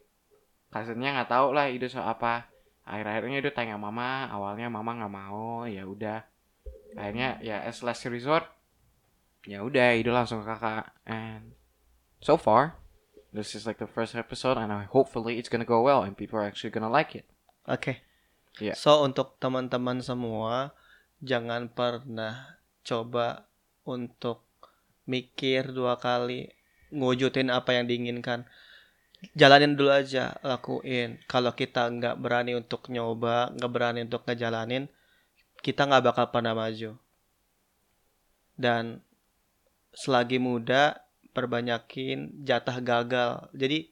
cousinnya 0.71 1.11
nggak 1.19 1.29
tahu 1.29 1.51
lah 1.51 1.67
Ido 1.67 1.91
soal 1.91 2.07
apa. 2.07 2.47
Akhir-akhirnya 2.87 3.43
Ido 3.43 3.51
tanya 3.51 3.75
mama, 3.75 4.31
awalnya 4.31 4.71
mama 4.71 4.95
nggak 4.95 5.11
mau, 5.11 5.67
ya 5.67 5.83
udah. 5.83 6.23
Akhirnya 6.95 7.35
ya 7.43 7.59
as 7.67 7.83
last 7.83 8.07
resort 8.07 8.47
ya 9.43 9.59
udah 9.59 9.91
Ido 9.99 10.15
langsung 10.15 10.39
ke 10.39 10.47
kakak. 10.47 10.87
And 11.03 11.51
so 12.23 12.39
far 12.39 12.79
this 13.33 13.57
is 13.57 13.65
like 13.65 13.81
the 13.81 13.89
first 13.89 14.13
episode 14.13 14.61
and 14.61 14.69
I 14.69 14.85
hopefully 14.85 15.41
it's 15.41 15.49
gonna 15.49 15.67
go 15.67 15.81
well 15.81 16.05
and 16.05 16.13
people 16.13 16.37
are 16.37 16.45
actually 16.45 16.69
gonna 16.69 16.89
like 16.89 17.17
it. 17.17 17.25
Oke. 17.65 17.99
Iya. 18.61 18.77
So 18.77 19.01
untuk 19.01 19.41
teman-teman 19.41 20.05
semua 20.05 20.77
jangan 21.25 21.73
pernah 21.73 22.61
coba 22.85 23.49
untuk 23.83 24.45
mikir 25.09 25.73
dua 25.73 25.97
kali 25.97 26.53
ngewujudin 26.93 27.49
apa 27.49 27.73
yang 27.75 27.89
diinginkan. 27.89 28.45
Jalanin 29.33 29.79
dulu 29.79 29.89
aja, 29.89 30.35
lakuin. 30.43 31.17
Kalau 31.31 31.55
kita 31.55 31.87
nggak 31.87 32.19
berani 32.19 32.59
untuk 32.59 32.91
nyoba, 32.91 33.55
nggak 33.55 33.71
berani 33.71 33.99
untuk 34.03 34.27
ngejalanin, 34.27 34.91
kita 35.63 35.87
nggak 35.87 36.03
bakal 36.11 36.25
pernah 36.27 36.51
maju. 36.51 36.99
Dan 38.59 38.99
selagi 39.95 40.43
muda, 40.43 40.99
perbanyakin 41.33 42.45
jatah 42.45 42.77
gagal. 42.79 43.49
Jadi 43.51 43.91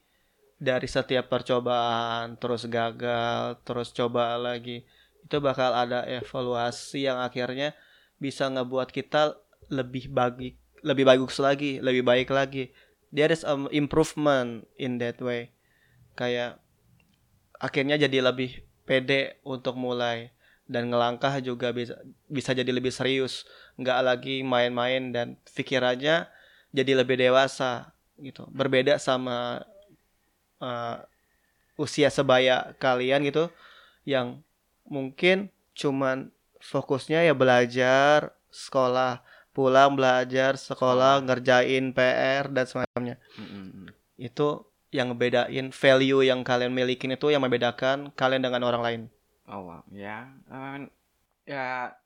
dari 0.62 0.86
setiap 0.86 1.26
percobaan 1.26 2.38
terus 2.38 2.70
gagal, 2.70 3.58
terus 3.66 3.90
coba 3.90 4.38
lagi, 4.38 4.86
itu 5.26 5.36
bakal 5.42 5.74
ada 5.74 6.06
evaluasi 6.06 7.10
yang 7.10 7.18
akhirnya 7.18 7.74
bisa 8.22 8.46
ngebuat 8.46 8.94
kita 8.94 9.34
lebih 9.74 10.06
bagi 10.14 10.54
lebih 10.86 11.06
bagus 11.06 11.42
lagi, 11.42 11.82
lebih 11.82 12.06
baik 12.06 12.30
lagi. 12.30 12.70
There 13.10 13.30
is 13.30 13.42
improvement 13.74 14.66
in 14.78 15.02
that 15.02 15.18
way. 15.18 15.50
Kayak 16.14 16.62
akhirnya 17.58 17.98
jadi 17.98 18.22
lebih 18.22 18.62
pede 18.86 19.38
untuk 19.46 19.78
mulai 19.78 20.34
dan 20.66 20.90
ngelangkah 20.90 21.42
juga 21.42 21.74
bisa 21.74 21.98
bisa 22.30 22.50
jadi 22.54 22.70
lebih 22.70 22.90
serius, 22.94 23.44
nggak 23.78 23.98
lagi 24.02 24.36
main-main 24.46 25.10
dan 25.10 25.38
pikirannya 25.54 26.26
jadi 26.72 27.04
lebih 27.04 27.20
dewasa 27.20 27.92
gitu. 28.18 28.48
Berbeda 28.50 28.96
sama 28.96 29.62
uh, 30.58 30.96
usia 31.76 32.08
sebaya 32.08 32.72
kalian 32.80 33.24
gitu 33.28 33.48
yang 34.08 34.42
mungkin 34.88 35.48
cuman 35.72 36.32
fokusnya 36.58 37.24
ya 37.24 37.34
belajar, 37.36 38.34
sekolah, 38.52 39.24
pulang 39.52 39.94
belajar, 39.94 40.56
sekolah, 40.56 41.22
ngerjain 41.24 41.92
PR 41.92 42.48
dan 42.48 42.64
semacamnya. 42.64 43.16
Mm-mm. 43.36 43.92
Itu 44.16 44.68
yang 44.92 45.12
ngebedain 45.12 45.72
value 45.72 46.20
yang 46.20 46.44
kalian 46.44 46.72
milikin 46.76 47.16
itu 47.16 47.32
yang 47.32 47.40
membedakan 47.40 48.12
kalian 48.12 48.44
dengan 48.44 48.62
orang 48.68 48.82
lain. 48.84 49.02
Oh 49.48 49.64
wow, 49.66 49.82
ya, 49.90 50.30
I 50.52 50.56
mean, 50.56 50.82
ya, 51.48 51.96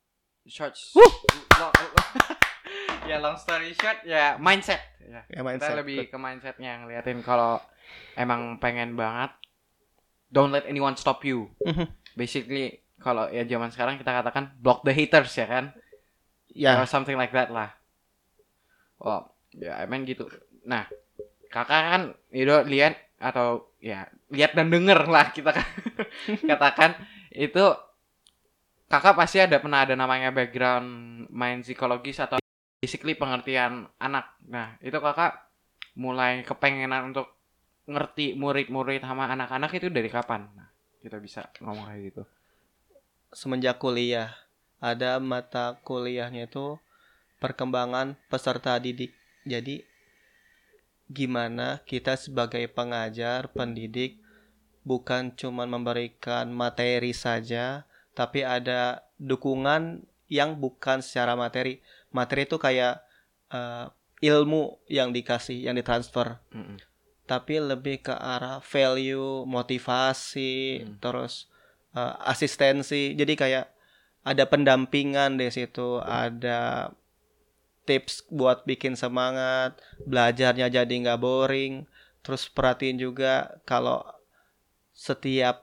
long, 1.58 1.72
ya 3.06 3.16
long 3.22 3.38
story 3.38 3.70
short, 3.72 4.02
ya 4.04 4.36
mindset, 4.36 4.82
ya. 5.00 5.22
Ya 5.26 5.40
Kita 5.40 5.46
mindset. 5.46 5.74
lebih 5.78 5.98
ke 6.10 6.16
mindsetnya 6.18 6.72
ngeliatin 6.82 7.22
kalau 7.22 7.62
emang 8.18 8.58
pengen 8.58 8.98
banget, 8.98 9.30
don't 10.28 10.50
let 10.50 10.66
anyone 10.66 10.98
stop 10.98 11.22
you. 11.22 11.48
Mhm. 11.62 11.86
Basically, 12.18 12.82
kalau 12.98 13.30
ya 13.30 13.46
zaman 13.46 13.70
sekarang 13.70 13.96
kita 13.96 14.10
katakan 14.10 14.52
block 14.58 14.82
the 14.82 14.92
haters 14.92 15.32
ya 15.36 15.46
kan, 15.46 15.64
Ya, 16.56 16.80
or 16.80 16.88
something 16.88 17.20
like 17.20 17.36
that 17.36 17.52
lah. 17.52 17.76
Oh, 18.96 19.28
ya 19.52 19.76
emang 19.84 20.08
gitu. 20.08 20.24
Nah, 20.64 20.88
kakak 21.52 21.82
kan 21.84 22.02
itu 22.32 22.56
lihat 22.64 22.96
atau 23.20 23.68
ya 23.76 24.08
lihat 24.32 24.56
dan 24.56 24.72
denger 24.72 25.04
lah 25.08 25.32
kita 25.32 25.52
kan 25.52 25.64
katakan 26.50 26.90
itu 27.32 27.60
kakak 28.88 29.16
pasti 29.16 29.40
ada 29.40 29.60
pernah 29.60 29.84
ada 29.84 29.92
namanya 29.96 30.32
background 30.32 30.88
main 31.28 31.60
psikologis 31.60 32.20
atau 32.20 32.40
basically 32.86 33.18
pengertian 33.18 33.90
anak. 33.98 34.38
Nah, 34.46 34.78
itu 34.78 34.94
kakak 34.94 35.50
mulai 35.98 36.46
kepengenan 36.46 37.10
untuk 37.10 37.26
ngerti 37.90 38.38
murid-murid 38.38 39.02
sama 39.02 39.26
anak-anak 39.26 39.74
itu 39.74 39.90
dari 39.90 40.06
kapan? 40.06 40.46
Nah, 40.54 40.70
kita 41.02 41.18
bisa 41.18 41.50
ngomong 41.58 41.90
kayak 41.90 42.02
gitu. 42.14 42.22
semenjak 43.34 43.82
kuliah 43.82 44.30
ada 44.78 45.18
mata 45.18 45.82
kuliahnya 45.82 46.46
itu 46.46 46.78
perkembangan 47.42 48.14
peserta 48.30 48.78
didik. 48.78 49.10
Jadi 49.42 49.82
gimana 51.10 51.82
kita 51.82 52.14
sebagai 52.14 52.62
pengajar, 52.70 53.50
pendidik 53.50 54.22
bukan 54.86 55.34
cuma 55.34 55.66
memberikan 55.66 56.46
materi 56.54 57.10
saja, 57.10 57.82
tapi 58.14 58.46
ada 58.46 59.02
dukungan 59.18 60.06
yang 60.30 60.58
bukan 60.58 61.02
secara 61.02 61.34
materi. 61.34 61.82
Materi 62.14 62.46
itu 62.46 62.56
kayak 62.56 63.02
eh, 63.50 63.86
ilmu 64.22 64.80
yang 64.88 65.12
dikasih, 65.12 65.68
yang 65.68 65.76
ditransfer 65.76 66.40
Mm-mm. 66.50 66.80
tapi 67.28 67.60
lebih 67.60 68.06
ke 68.06 68.14
arah 68.16 68.62
value, 68.64 69.44
motivasi, 69.44 70.82
Hmm. 70.82 70.96
terus 71.02 71.50
eh, 71.96 72.14
asistensi. 72.24 73.12
Jadi 73.16 73.34
kayak 73.36 73.66
ada 74.26 74.44
pendampingan 74.46 75.38
di 75.38 75.46
situ, 75.50 76.02
ada 76.02 76.90
tips 77.86 78.26
buat 78.28 78.66
bikin 78.66 78.98
semangat, 78.98 79.78
belajarnya 80.02 80.66
jadi 80.70 80.90
nggak 80.90 81.20
boring. 81.22 81.86
Terus 82.26 82.50
perhatiin 82.50 82.98
juga 82.98 83.62
kalau 83.62 84.02
setiap 84.96 85.62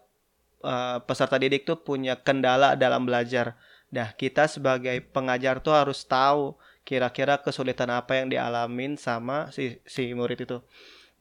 eh, 0.63 0.97
peserta 1.03 1.35
didik 1.35 1.67
tuh 1.67 1.81
punya 1.81 2.15
kendala 2.15 2.77
dalam 2.79 3.03
belajar. 3.03 3.59
Nah, 3.93 4.09
kita 4.17 4.49
sebagai 4.49 5.05
pengajar 5.13 5.61
tuh 5.61 5.77
harus 5.77 6.01
tahu 6.01 6.57
kira-kira 6.81 7.37
kesulitan 7.37 7.93
apa 7.93 8.17
yang 8.17 8.27
dialamin 8.33 8.97
sama 8.97 9.53
si 9.53 9.77
si 9.85 10.11
murid 10.17 10.49
itu. 10.49 10.57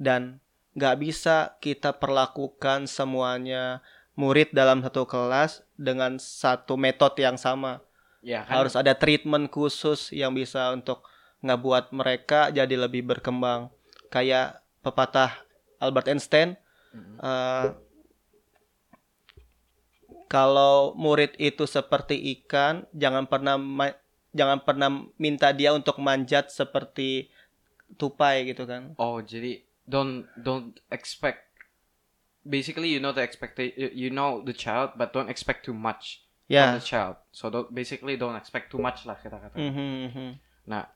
Dan 0.01 0.41
nggak 0.73 0.97
bisa 1.05 1.61
kita 1.61 2.01
perlakukan 2.01 2.89
semuanya 2.89 3.85
murid 4.17 4.57
dalam 4.57 4.81
satu 4.81 5.05
kelas 5.05 5.69
dengan 5.77 6.17
satu 6.17 6.81
metode 6.81 7.21
yang 7.21 7.37
sama. 7.37 7.85
Ya 8.25 8.49
kan. 8.49 8.65
Harus 8.65 8.73
ada 8.73 8.97
treatment 8.97 9.53
khusus 9.53 10.09
yang 10.09 10.33
bisa 10.33 10.73
untuk 10.73 11.05
ngebuat 11.45 11.93
mereka 11.93 12.49
jadi 12.49 12.73
lebih 12.73 13.05
berkembang. 13.05 13.69
Kayak 14.09 14.65
pepatah 14.81 15.45
Albert 15.77 16.09
Einstein, 16.09 16.57
Mm-mm. 16.95 17.21
eh, 17.21 17.69
kalau 20.33 20.97
murid 20.97 21.37
itu 21.37 21.69
seperti 21.69 22.17
ikan, 22.41 22.89
jangan 22.97 23.29
pernah 23.29 23.61
jangan 24.33 24.65
pernah 24.65 24.89
minta 25.21 25.53
dia 25.53 25.77
untuk 25.77 26.01
manjat 26.01 26.49
seperti 26.49 27.29
tupai 28.01 28.49
gitu 28.49 28.65
kan. 28.65 28.97
Oh, 28.97 29.21
jadi 29.21 29.61
don't 29.85 30.25
don't 30.41 30.81
expect. 30.89 31.53
Basically, 32.49 32.91
you 32.91 32.99
know 32.99 33.13
the 33.13 33.21
expectation. 33.21 33.77
You 33.93 34.09
know 34.09 34.41
the 34.41 34.57
child, 34.57 34.97
but 34.97 35.13
don't 35.13 35.29
expect 35.29 35.69
too 35.69 35.77
much 35.77 36.25
from 36.49 36.57
Ya. 36.57 36.81
the 36.81 36.83
child. 36.83 37.21
So 37.31 37.53
don't 37.53 37.69
basically 37.69 38.17
don't 38.17 38.35
expect 38.35 38.73
too 38.73 38.81
much 38.81 39.05
lah 39.05 39.21
kita 39.21 39.37
kata. 39.37 39.61
Mhm, 39.61 39.91
mhm. 40.11 40.29
Nah, 40.65 40.89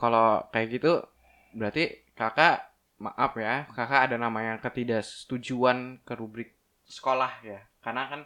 kalau 0.00 0.48
kayak 0.48 0.80
gitu 0.80 1.04
berarti 1.52 2.08
kakak 2.16 2.72
maaf 2.98 3.36
ya, 3.36 3.68
kakak 3.70 4.10
ada 4.10 4.16
namanya 4.16 4.58
ketidaksetujuan 4.64 6.02
ke 6.08 6.12
rubrik 6.16 6.56
sekolah 6.88 7.44
ya. 7.44 7.62
Karena 7.84 8.08
kan 8.08 8.20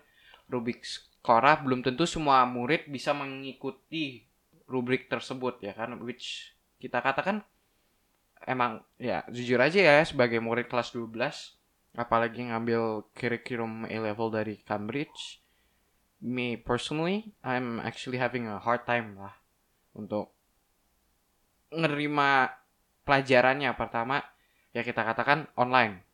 rubrik 0.51 0.83
sekolah 0.87 1.63
belum 1.63 1.83
tentu 1.83 2.07
semua 2.09 2.43
murid 2.47 2.89
bisa 2.91 3.15
mengikuti 3.15 4.27
rubrik 4.67 5.07
tersebut 5.07 5.63
ya 5.63 5.75
kan? 5.77 5.99
Which 6.03 6.55
kita 6.83 6.99
katakan 6.99 7.47
emang 8.47 8.83
ya 8.99 9.23
jujur 9.31 9.63
aja 9.63 9.79
ya 9.79 10.03
sebagai 10.03 10.43
murid 10.43 10.67
kelas 10.67 10.91
12 10.95 11.15
apalagi 11.95 12.51
ngambil 12.51 13.07
curriculum 13.15 13.87
A 13.87 13.97
level 14.03 14.35
dari 14.35 14.59
Cambridge 14.67 15.39
me 16.19 16.59
personally 16.59 17.31
I'm 17.47 17.79
actually 17.79 18.19
having 18.19 18.51
a 18.51 18.59
hard 18.59 18.83
time 18.83 19.15
lah 19.15 19.35
untuk 19.93 20.33
nerima 21.73 22.53
pelajarannya. 23.03 23.73
Pertama 23.75 24.21
ya 24.77 24.85
kita 24.85 25.03
katakan 25.03 25.49
online. 25.57 26.05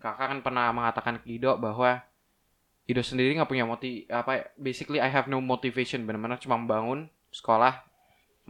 Kakak 0.00 0.32
kan 0.32 0.40
pernah 0.40 0.72
mengatakan 0.72 1.20
ke 1.20 1.36
Ido 1.36 1.60
bahwa 1.60 2.00
Ido 2.90 3.06
sendiri 3.06 3.38
nggak 3.38 3.46
punya 3.46 3.62
motiv 3.62 4.10
apa 4.10 4.30
ya, 4.34 4.42
basically 4.58 4.98
I 4.98 5.06
have 5.06 5.30
no 5.30 5.38
motivation 5.38 6.02
benar-benar 6.02 6.42
cuma 6.42 6.58
bangun 6.58 7.06
sekolah 7.30 7.86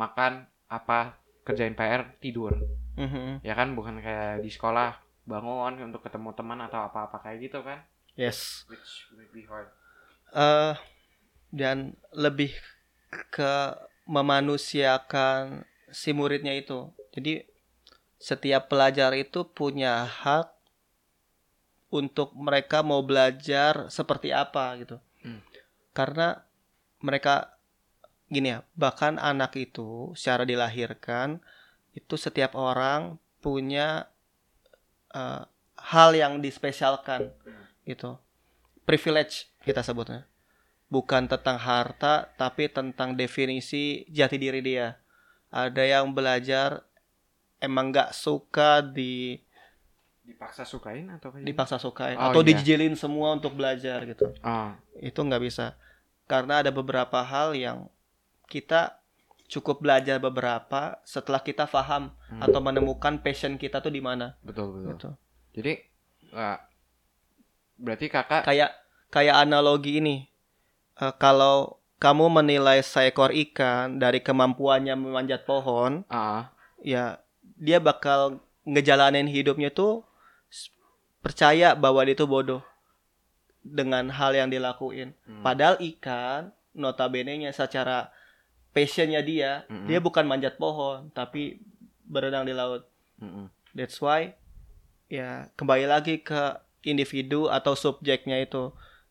makan 0.00 0.48
apa 0.64 1.20
kerjain 1.44 1.76
PR 1.76 2.16
tidur 2.18 2.56
Mhm. 2.96 3.44
ya 3.44 3.52
kan 3.52 3.76
bukan 3.76 4.00
kayak 4.00 4.40
di 4.40 4.48
sekolah 4.48 4.96
bangun 5.28 5.76
untuk 5.84 6.00
ketemu 6.00 6.32
teman 6.32 6.58
atau 6.64 6.80
apa-apa 6.80 7.20
kayak 7.20 7.38
gitu 7.44 7.60
kan 7.60 7.84
Yes. 8.16 8.64
which 8.66 9.08
would 9.12 9.28
be 9.30 9.44
hard 9.44 9.68
eh 10.32 10.74
dan 11.52 11.98
lebih 12.16 12.54
ke 13.28 13.74
memanusiakan 14.06 15.66
si 15.90 16.14
muridnya 16.14 16.54
itu. 16.54 16.90
Jadi 17.10 17.42
setiap 18.18 18.70
pelajar 18.70 19.10
itu 19.18 19.42
punya 19.46 20.06
hak 20.06 20.50
untuk 21.90 22.32
mereka 22.38 22.80
mau 22.86 23.02
belajar 23.02 23.90
seperti 23.90 24.30
apa 24.30 24.78
gitu. 24.78 24.96
Hmm. 25.26 25.42
Karena 25.90 26.40
mereka 27.02 27.58
gini 28.30 28.54
ya, 28.54 28.62
bahkan 28.78 29.18
anak 29.18 29.58
itu 29.58 30.14
secara 30.14 30.46
dilahirkan 30.46 31.42
itu 31.92 32.14
setiap 32.14 32.54
orang 32.54 33.18
punya 33.42 34.06
eh, 35.10 35.42
hal 35.76 36.10
yang 36.14 36.38
dispesialkan 36.38 37.34
gitu. 37.82 38.16
Privilege 38.86 39.50
kita 39.66 39.84
sebutnya 39.84 40.30
bukan 40.90 41.30
tentang 41.30 41.56
harta 41.56 42.26
tapi 42.34 42.66
tentang 42.66 43.14
definisi 43.14 44.04
jati 44.10 44.36
diri 44.36 44.58
dia 44.58 44.98
ada 45.54 45.86
yang 45.86 46.10
belajar 46.10 46.82
emang 47.62 47.94
nggak 47.94 48.10
suka 48.10 48.82
di 48.82 49.38
dipaksa 50.30 50.62
sukain 50.62 51.10
atau 51.10 51.34
kayak 51.34 51.42
dipaksa 51.42 51.76
sukain 51.76 52.14
Oh, 52.14 52.30
atau 52.30 52.40
iya. 52.42 52.54
dijilin 52.54 52.94
semua 52.94 53.34
untuk 53.34 53.58
belajar 53.58 54.06
gitu. 54.06 54.30
Oh 54.40 54.70
itu 54.96 55.16
nggak 55.16 55.42
bisa. 55.42 55.74
Karena 56.24 56.62
ada 56.62 56.70
beberapa 56.70 57.18
hal 57.20 57.58
yang 57.58 57.90
kita 58.46 59.00
cukup 59.50 59.82
belajar 59.82 60.22
beberapa 60.22 61.02
setelah 61.02 61.42
kita 61.42 61.66
paham 61.66 62.14
Hmm. 62.30 62.38
atau 62.46 62.62
menemukan 62.62 63.18
passion 63.18 63.58
kita 63.58 63.82
tuh 63.82 63.90
di 63.90 63.98
mana. 63.98 64.38
Betul 64.46 64.70
betul. 64.78 64.86
Gitu. 64.94 65.08
Jadi 65.58 65.72
eh, 66.30 66.58
berarti 67.74 68.06
kakak 68.06 68.46
kayak 68.46 68.70
kayak 69.10 69.36
analogi 69.36 69.98
ini. 69.98 70.16
Eh, 70.94 71.14
kalau 71.18 71.80
kamu 71.98 72.30
menilai 72.30 72.80
seekor 72.80 73.34
ikan 73.50 73.98
dari 73.98 74.22
kemampuannya 74.22 74.96
memanjat 74.96 75.44
pohon 75.44 76.00
ah. 76.08 76.48
ya 76.80 77.20
dia 77.60 77.76
bakal 77.76 78.40
ngejalanin 78.64 79.28
hidupnya 79.28 79.68
tuh 79.68 80.00
percaya 81.20 81.76
bahwa 81.76 82.00
dia 82.02 82.16
tuh 82.16 82.28
bodoh 82.28 82.62
dengan 83.60 84.08
hal 84.08 84.32
yang 84.32 84.48
dilakuin. 84.48 85.12
hmm. 85.28 85.44
Padahal 85.44 85.76
ikan 85.94 86.52
notabene-nya 86.72 87.52
secara 87.52 88.08
passionnya 88.70 89.20
dia, 89.20 89.66
Mm-mm. 89.66 89.90
dia 89.90 89.98
bukan 89.98 90.24
manjat 90.24 90.54
pohon 90.56 91.10
tapi 91.10 91.58
berenang 92.06 92.46
di 92.46 92.54
laut. 92.54 92.86
Mm-mm. 93.18 93.50
That's 93.74 93.98
why 93.98 94.34
ya 95.10 95.50
kembali 95.58 95.90
lagi 95.90 96.22
ke 96.22 96.56
individu 96.86 97.50
atau 97.50 97.74
subjeknya 97.74 98.40
itu 98.40 98.70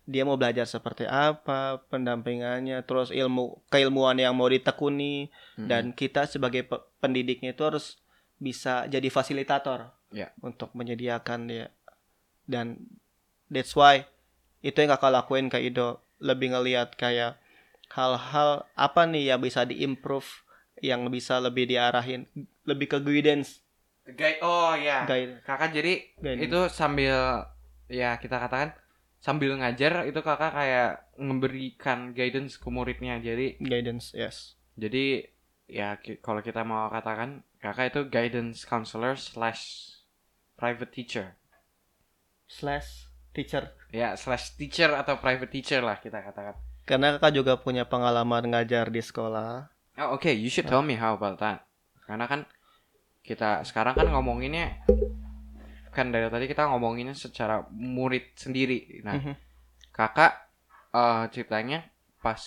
dia 0.10 0.26
mau 0.26 0.40
belajar 0.40 0.66
seperti 0.66 1.06
apa, 1.06 1.86
pendampingannya, 1.92 2.82
terus 2.82 3.14
ilmu 3.14 3.62
keilmuan 3.70 4.18
yang 4.18 4.34
mau 4.34 4.50
ditekuni 4.50 5.30
Mm-mm. 5.30 5.68
dan 5.70 5.94
kita 5.94 6.26
sebagai 6.26 6.66
pe- 6.66 6.82
pendidiknya 6.98 7.54
itu 7.54 7.62
harus 7.62 8.02
bisa 8.40 8.90
jadi 8.90 9.06
fasilitator 9.12 9.94
Ya. 10.10 10.34
untuk 10.42 10.74
menyediakan 10.74 11.46
dia 11.46 11.70
dan 12.50 12.90
that's 13.54 13.78
why 13.78 14.10
itu 14.66 14.74
yang 14.82 14.90
kakak 14.98 15.14
lakuin 15.14 15.48
ke 15.54 15.62
Ido. 15.62 16.02
Lebih 16.18 16.58
ngelihat 16.58 16.98
kayak 16.98 17.38
hal-hal 17.94 18.66
apa 18.74 19.06
nih 19.06 19.32
yang 19.32 19.40
bisa 19.40 19.64
diimprove 19.64 20.28
yang 20.82 21.06
bisa 21.14 21.38
lebih 21.38 21.70
diarahin. 21.70 22.26
Lebih 22.66 22.90
ke 22.90 22.98
guidance. 23.00 23.62
Guide- 24.10 24.42
oh 24.42 24.74
ya 24.74 25.06
guide 25.06 25.46
kakak 25.46 25.70
jadi 25.70 26.02
itu 26.42 26.60
sambil 26.74 27.46
ya 27.86 28.18
kita 28.18 28.42
katakan 28.42 28.74
sambil 29.22 29.54
ngajar 29.54 30.10
itu 30.10 30.18
kakak 30.26 30.50
kayak 30.50 30.92
memberikan 31.22 32.18
guidance 32.18 32.58
ke 32.58 32.68
muridnya. 32.74 33.22
Jadi 33.22 33.62
guidance 33.62 34.12
yes. 34.18 34.58
jadi 34.74 35.30
ya 35.70 36.02
ki- 36.02 36.18
kalau 36.26 36.42
kita 36.42 36.66
mau 36.66 36.90
katakan 36.90 37.46
kakak 37.62 37.94
itu 37.94 38.02
guidance 38.10 38.66
counselor 38.66 39.14
slash 39.14 39.94
private 40.58 40.90
teacher 40.90 41.39
slash 42.50 43.08
teacher. 43.32 43.72
Ya 43.94 44.18
slash 44.18 44.58
teacher 44.58 44.90
atau 44.98 45.22
private 45.22 45.54
teacher 45.54 45.80
lah 45.80 46.02
kita 46.02 46.20
katakan. 46.20 46.58
Karena 46.84 47.16
kakak 47.16 47.34
juga 47.38 47.54
punya 47.62 47.86
pengalaman 47.86 48.50
ngajar 48.50 48.90
di 48.90 49.00
sekolah. 49.00 49.70
Oh 50.02 50.18
oke 50.18 50.34
you 50.34 50.50
should 50.50 50.66
tell 50.66 50.82
me 50.82 50.98
how 50.98 51.14
about 51.14 51.38
that. 51.38 51.64
Karena 52.04 52.26
kan 52.26 52.50
kita 53.22 53.62
sekarang 53.62 53.94
kan 53.94 54.10
ngomonginnya 54.10 54.82
kan 55.94 56.10
dari 56.10 56.26
tadi 56.30 56.46
kita 56.50 56.66
ngomonginnya 56.66 57.14
secara 57.14 57.62
murid 57.70 58.34
sendiri. 58.34 59.06
Nah 59.06 59.22
Mhm. 59.22 59.34
kakak 59.94 60.34
eh 60.90 61.24
ceritanya 61.30 61.86
pas 62.18 62.42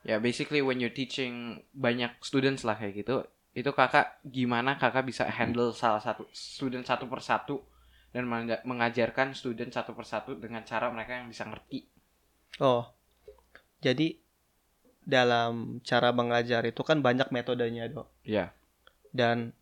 ya 0.00 0.16
basically 0.16 0.64
when 0.64 0.80
you're 0.80 0.92
teaching 0.92 1.60
banyak 1.76 2.12
students 2.24 2.64
lah 2.64 2.76
kayak 2.76 3.04
gitu 3.04 3.24
itu 3.52 3.70
kakak 3.70 4.18
gimana 4.24 4.76
kakak 4.76 5.04
bisa 5.04 5.28
handle 5.28 5.70
salah 5.70 6.00
satu 6.00 6.24
student 6.32 6.84
satu 6.84 7.04
persatu 7.06 7.60
dan 8.14 8.24
menga- 8.24 8.62
mengajarkan 8.62 9.34
student 9.34 9.74
satu 9.74 9.92
persatu 9.92 10.38
dengan 10.38 10.62
cara 10.62 10.88
mereka 10.88 11.18
yang 11.18 11.26
bisa 11.26 11.42
ngerti 11.44 11.90
oh 12.62 12.86
jadi 13.82 14.16
dalam 15.04 15.82
cara 15.84 16.14
mengajar 16.14 16.64
itu 16.64 16.80
kan 16.80 17.02
banyak 17.02 17.28
metodenya 17.28 17.90
dok 17.90 18.08
ya 18.24 18.54
dan 19.12 19.52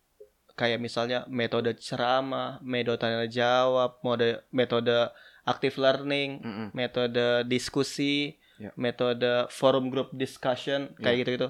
kayak 0.53 0.77
misalnya 0.77 1.25
metode 1.25 1.73
ceramah, 1.81 2.61
metode 2.61 3.01
tanya 3.01 3.25
jawab, 3.25 3.97
mode 4.05 4.45
metode 4.53 5.09
active 5.49 5.81
learning, 5.81 6.45
Mm-mm. 6.45 6.67
metode 6.77 7.41
diskusi, 7.49 8.37
Ya. 8.61 8.69
metode 8.77 9.49
forum 9.49 9.89
group 9.89 10.13
discussion 10.13 10.93
kayak 11.01 11.25
gitu-gitu. 11.25 11.49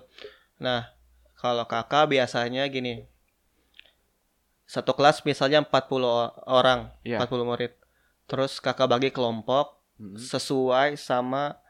Nah, 0.58 0.88
kalau 1.36 1.68
kakak 1.68 2.08
biasanya 2.08 2.64
gini. 2.72 3.04
Satu 4.74 4.98
kelas 4.98 5.22
misalnya 5.22 5.62
40 5.62 6.02
o- 6.02 6.34
orang, 6.50 6.90
Ya. 7.06 7.22
40 7.22 7.46
murid. 7.46 7.78
Terus 8.26 8.58
kakak 8.58 8.90
bagi 8.90 9.14
kelompok 9.14 9.78
Mm-mm. 10.02 10.18
sesuai 10.18 10.98
sama 10.98 11.62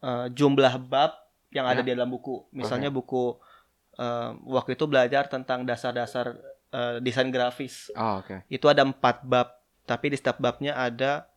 eh, 0.00 0.32
jumlah 0.32 0.80
bab 0.80 1.12
yang 1.52 1.68
ada 1.68 1.84
Ya. 1.84 1.86
di 1.86 1.90
dalam 1.92 2.08
buku. 2.08 2.48
Misalnya 2.50 2.88
buku 2.88 3.36
eh, 3.94 4.30
waktu 4.48 4.72
itu 4.72 4.88
belajar 4.88 5.28
tentang 5.28 5.68
dasar-dasar 5.68 6.40
eh, 6.72 6.96
desain 6.98 7.28
grafis. 7.28 7.92
Oh, 7.92 8.24
oke. 8.24 8.48
Itu 8.48 8.72
ada 8.72 8.80
empat 8.80 9.20
bab, 9.22 9.60
tapi 9.84 10.08
di 10.08 10.16
setiap 10.16 10.40
babnya 10.40 10.72
ada 10.72 11.28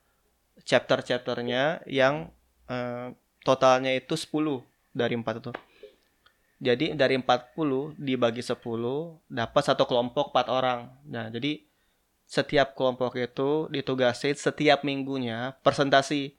chapter-chapternya 0.63 1.84
yang 1.86 2.32
eh, 2.70 3.12
totalnya 3.44 3.92
itu 3.92 4.16
10 4.16 4.63
dari 4.92 5.20
empat 5.20 5.44
itu. 5.44 5.52
Jadi 6.63 6.95
dari 6.95 7.19
40 7.19 7.99
dibagi 7.99 8.39
10 8.39 8.56
dapat 9.28 9.63
satu 9.67 9.84
kelompok 9.84 10.32
4 10.32 10.47
orang. 10.47 10.80
Nah, 11.12 11.28
jadi 11.28 11.60
setiap 12.23 12.73
kelompok 12.73 13.19
itu 13.19 13.67
ditugasin 13.67 14.34
setiap 14.34 14.88
minggunya 14.88 15.60
presentasi 15.60 16.32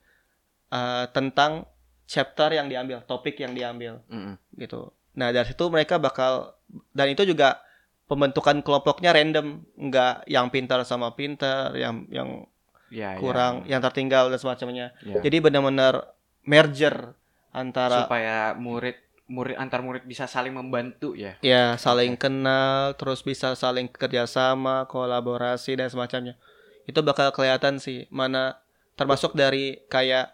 eh, 0.73 1.05
tentang 1.13 1.69
chapter 2.09 2.49
yang 2.51 2.65
diambil, 2.65 3.05
topik 3.05 3.37
yang 3.37 3.53
diambil 3.53 4.01
Mm-mm. 4.09 4.33
gitu. 4.57 4.89
Nah, 5.13 5.29
dari 5.29 5.45
situ 5.45 5.69
mereka 5.69 6.01
bakal 6.01 6.57
dan 6.91 7.13
itu 7.13 7.21
juga 7.23 7.61
pembentukan 8.09 8.61
kelompoknya 8.65 9.13
random, 9.13 9.61
nggak 9.77 10.25
yang 10.25 10.49
pintar 10.49 10.81
sama 10.85 11.13
pintar, 11.13 11.73
yang 11.77 12.09
yang 12.09 12.49
Ya, 12.93 13.17
ya. 13.17 13.19
kurang, 13.19 13.65
yang 13.65 13.81
tertinggal 13.81 14.29
dan 14.29 14.37
semacamnya. 14.37 14.93
Ya. 15.01 15.19
Jadi 15.19 15.41
benar-benar 15.41 16.05
merger 16.45 17.17
antara 17.49 18.05
supaya 18.05 18.53
murid 18.53 18.93
murid 19.27 19.55
antar 19.55 19.81
murid 19.81 20.03
bisa 20.03 20.25
saling 20.25 20.51
membantu 20.51 21.13
ya. 21.13 21.33
ya 21.39 21.73
saling 21.75 22.13
kenal, 22.13 22.93
terus 22.93 23.19
bisa 23.19 23.53
saling 23.53 23.87
kerjasama, 23.87 24.85
kolaborasi 24.85 25.73
dan 25.73 25.89
semacamnya. 25.89 26.37
Itu 26.85 27.01
bakal 27.01 27.31
kelihatan 27.31 27.77
sih 27.77 28.05
mana 28.07 28.61
termasuk 28.93 29.33
dari 29.33 29.81
kayak 29.85 30.33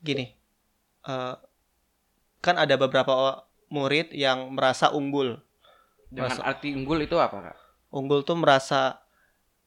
gini. 0.00 0.34
eh, 1.00 1.34
kan 2.38 2.54
ada 2.54 2.76
beberapa 2.76 3.40
murid 3.68 4.12
yang 4.12 4.52
merasa 4.52 4.90
unggul. 4.90 5.40
Dengan 6.06 6.30
Masa- 6.30 6.44
arti 6.46 6.70
unggul 6.70 7.00
itu 7.00 7.16
apa, 7.16 7.36
Kak? 7.42 7.56
Unggul 7.90 8.22
tuh 8.22 8.36
merasa 8.36 9.00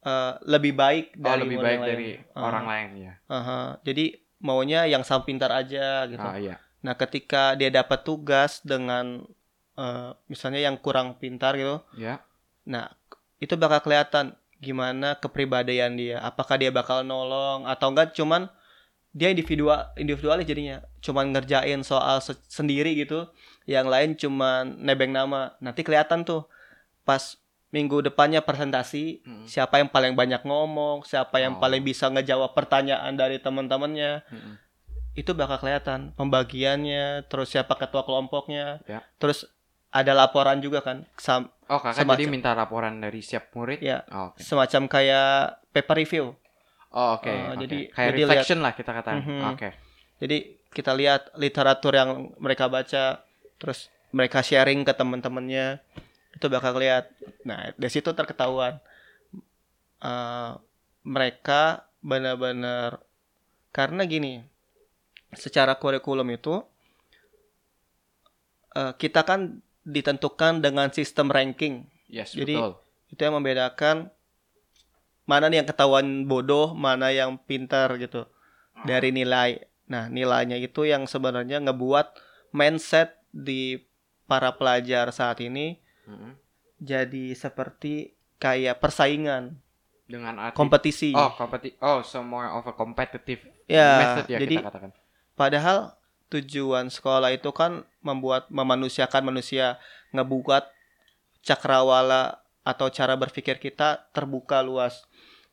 eh, 0.02 0.34
lebih 0.44 0.74
baik 0.74 1.14
Oh, 1.14 1.22
dari 1.24 1.42
lebih 1.46 1.58
baik 1.60 1.78
lain. 1.78 1.86
dari 1.88 2.10
Ah. 2.32 2.42
orang 2.44 2.66
lain 2.66 2.90
ya. 3.00 3.14
Aha. 3.28 3.60
Jadi 3.82 4.06
maunya 4.40 4.86
yang 4.86 5.02
sama 5.02 5.22
pintar 5.24 5.50
aja 5.52 6.06
gitu. 6.06 6.18
Ah, 6.20 6.38
iya. 6.38 6.58
Nah, 6.82 6.94
ketika 6.96 7.54
dia 7.54 7.70
dapat 7.70 8.02
tugas 8.02 8.60
dengan 8.62 9.26
eh, 9.74 10.10
misalnya 10.28 10.62
yang 10.62 10.76
kurang 10.76 11.16
pintar 11.16 11.56
gitu, 11.56 11.80
Ya. 11.96 12.20
nah 12.64 12.92
itu 13.38 13.56
bakal 13.56 13.82
kelihatan 13.82 14.34
gimana 14.58 15.16
kepribadian 15.16 15.96
dia. 15.96 16.20
Apakah 16.20 16.56
dia 16.56 16.70
bakal 16.70 17.02
nolong 17.02 17.66
atau 17.66 17.90
enggak 17.90 18.12
cuman 18.12 18.52
dia 19.12 19.28
individual 19.28 19.92
individualis 19.96 20.46
jadinya 20.46 20.80
cuman 21.00 21.32
ngerjain 21.32 21.82
soal 21.82 22.20
se- 22.20 22.38
sendiri 22.46 22.94
gitu. 22.96 23.26
Yang 23.64 23.88
lain 23.88 24.10
cuman 24.16 24.64
nebeng 24.78 25.10
nama. 25.10 25.56
Nanti 25.58 25.82
kelihatan 25.82 26.22
tuh 26.22 26.46
pas 27.02 27.36
minggu 27.70 28.04
depannya 28.04 28.40
presentasi 28.40 29.24
Mm-mm. 29.24 29.48
siapa 29.48 29.80
yang 29.80 29.88
paling 29.88 30.12
banyak 30.12 30.44
ngomong, 30.44 31.02
siapa 31.02 31.40
yang 31.40 31.56
Oh. 31.56 31.60
paling 31.60 31.82
bisa 31.82 32.06
ngejawab 32.06 32.52
pertanyaan 32.52 33.16
dari 33.16 33.38
teman-temannya 33.38 34.28
Mm-mm. 34.28 34.56
Itu 35.14 35.32
bakal 35.32 35.60
kelihatan 35.60 36.16
pembagiannya, 36.16 37.28
terus 37.28 37.52
siapa 37.52 37.76
ketua 37.76 38.02
kelompoknya, 38.02 38.80
Ya. 38.86 39.04
terus 39.18 39.44
ada 39.90 40.12
laporan 40.12 40.60
juga 40.60 40.80
kan, 40.80 41.04
sam- 41.16 41.52
Oh, 41.68 41.80
Kakak 41.80 42.04
Semacam- 42.04 42.16
jadi 42.18 42.26
minta 42.28 42.52
laporan 42.52 43.00
dari 43.00 43.20
setiap 43.20 43.52
murid? 43.54 43.80
ya 43.80 44.04
Oh, 44.08 44.32
oke. 44.32 44.40
semacam 44.40 44.88
kayak 44.88 45.32
paper 45.72 45.96
review. 45.98 46.36
Oh, 46.92 47.16
oke. 47.16 47.24
Eh, 47.26 47.48
oke. 47.48 47.60
jadi- 47.62 47.86
kayak 47.90 48.08
jadi 48.08 48.18
lihat- 48.18 48.28
reflection 48.36 48.60
lah 48.60 48.74
kita 48.76 48.92
katakan. 48.92 49.20
Mhm. 49.22 49.44
Oke. 49.56 49.70
Jadi 50.20 50.38
kita 50.68 50.92
lihat 50.92 51.32
literatur 51.34 51.94
yang 51.94 52.10
mereka 52.38 52.68
baca, 52.68 53.24
terus 53.56 53.88
mereka 54.10 54.40
sharing 54.40 54.84
ke 54.84 54.92
teman-temannya, 54.92 55.80
itu 56.34 56.46
bakal 56.48 56.76
lihat. 56.76 57.08
Nah 57.42 57.72
dari 57.74 57.88
situ 57.90 58.12
terketahuan 58.12 58.80
Eh, 59.98 60.52
mereka 61.04 61.62
benar-benar 62.00 63.06
karena 63.70 64.02
gini, 64.04 64.42
secara 65.34 65.76
kurikulum 65.76 66.28
itu 66.30 66.62
eh, 68.72 68.94
kita 68.96 69.22
kan 69.22 69.60
ditentukan 69.82 70.62
dengan 70.62 70.88
sistem 70.90 71.28
ranking. 71.28 71.90
Yes, 72.08 72.32
Jadi- 72.32 72.56
betul. 72.56 72.72
Itu 73.12 73.20
yang 73.22 73.36
membedakan 73.36 74.08
mana 75.26 75.48
nih 75.48 75.60
yang 75.60 75.68
ketahuan 75.68 76.24
bodoh, 76.24 76.72
mana 76.72 77.12
yang 77.12 77.36
pintar 77.38 77.92
gitu 77.98 78.24
dari 78.82 79.12
nilai. 79.12 79.60
Nah, 79.86 80.08
nilainya 80.08 80.56
itu 80.56 80.88
yang 80.88 81.04
sebenarnya 81.04 81.60
ngebuat 81.60 82.16
mindset 82.52 83.20
di 83.28 83.84
para 84.24 84.56
pelajar 84.56 85.12
saat 85.12 85.40
ini 85.40 85.76
Mhm. 86.08 86.32
jadi 86.80 87.36
seperti 87.36 88.16
kayak 88.40 88.80
persaingan, 88.80 89.60
Dengan 90.08 90.40
arti 90.42 90.56
kompetisi. 90.56 91.12
Oh, 91.12 91.36
kompeti 91.36 91.76
Oh, 91.80 92.00
so 92.02 92.20
more 92.20 92.48
of 92.50 92.64
a 92.64 92.72
competitive 92.72 93.44
ya, 93.64 93.88
method 94.00 94.26
ya 94.28 94.40
jadi 94.40 94.56
kita 94.56 94.68
katakan. 94.68 94.92
Padahal 95.42 95.78
tujuan 96.34 96.86
sekolah 96.96 97.30
itu 97.34 97.50
kan 97.60 97.72
membuat 98.08 98.44
memanusiakan 98.54 99.24
manusia, 99.34 99.82
ngebuat 100.16 100.64
cakrawala 101.48 102.24
atau 102.72 102.88
cara 102.94 103.18
berpikir 103.18 103.58
kita 103.66 103.90
terbuka 104.16 104.62
luas. 104.62 104.96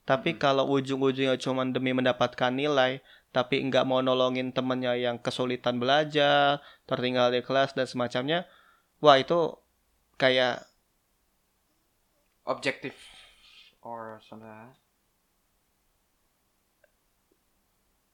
Tapi 0.05 0.31
Hmm. 0.33 0.41
kalau 0.45 0.65
ujung-ujungnya 0.77 1.37
cuma 1.41 1.65
demi 1.77 1.93
mendapatkan 1.97 2.53
nilai, 2.53 2.93
tapi 3.37 3.57
nggak 3.69 3.85
mau 3.89 4.01
nolongin 4.05 4.53
temennya 4.57 4.95
yang 4.97 5.17
kesulitan 5.25 5.77
belajar, 5.83 6.61
tertinggal 6.89 7.29
di 7.35 7.41
kelas 7.49 7.71
dan 7.77 7.87
semacamnya, 7.89 8.41
wah 9.05 9.17
itu 9.25 9.57
kayak 10.21 10.69
Objective 12.47 12.97
or 13.83 14.21
something. 14.29 14.75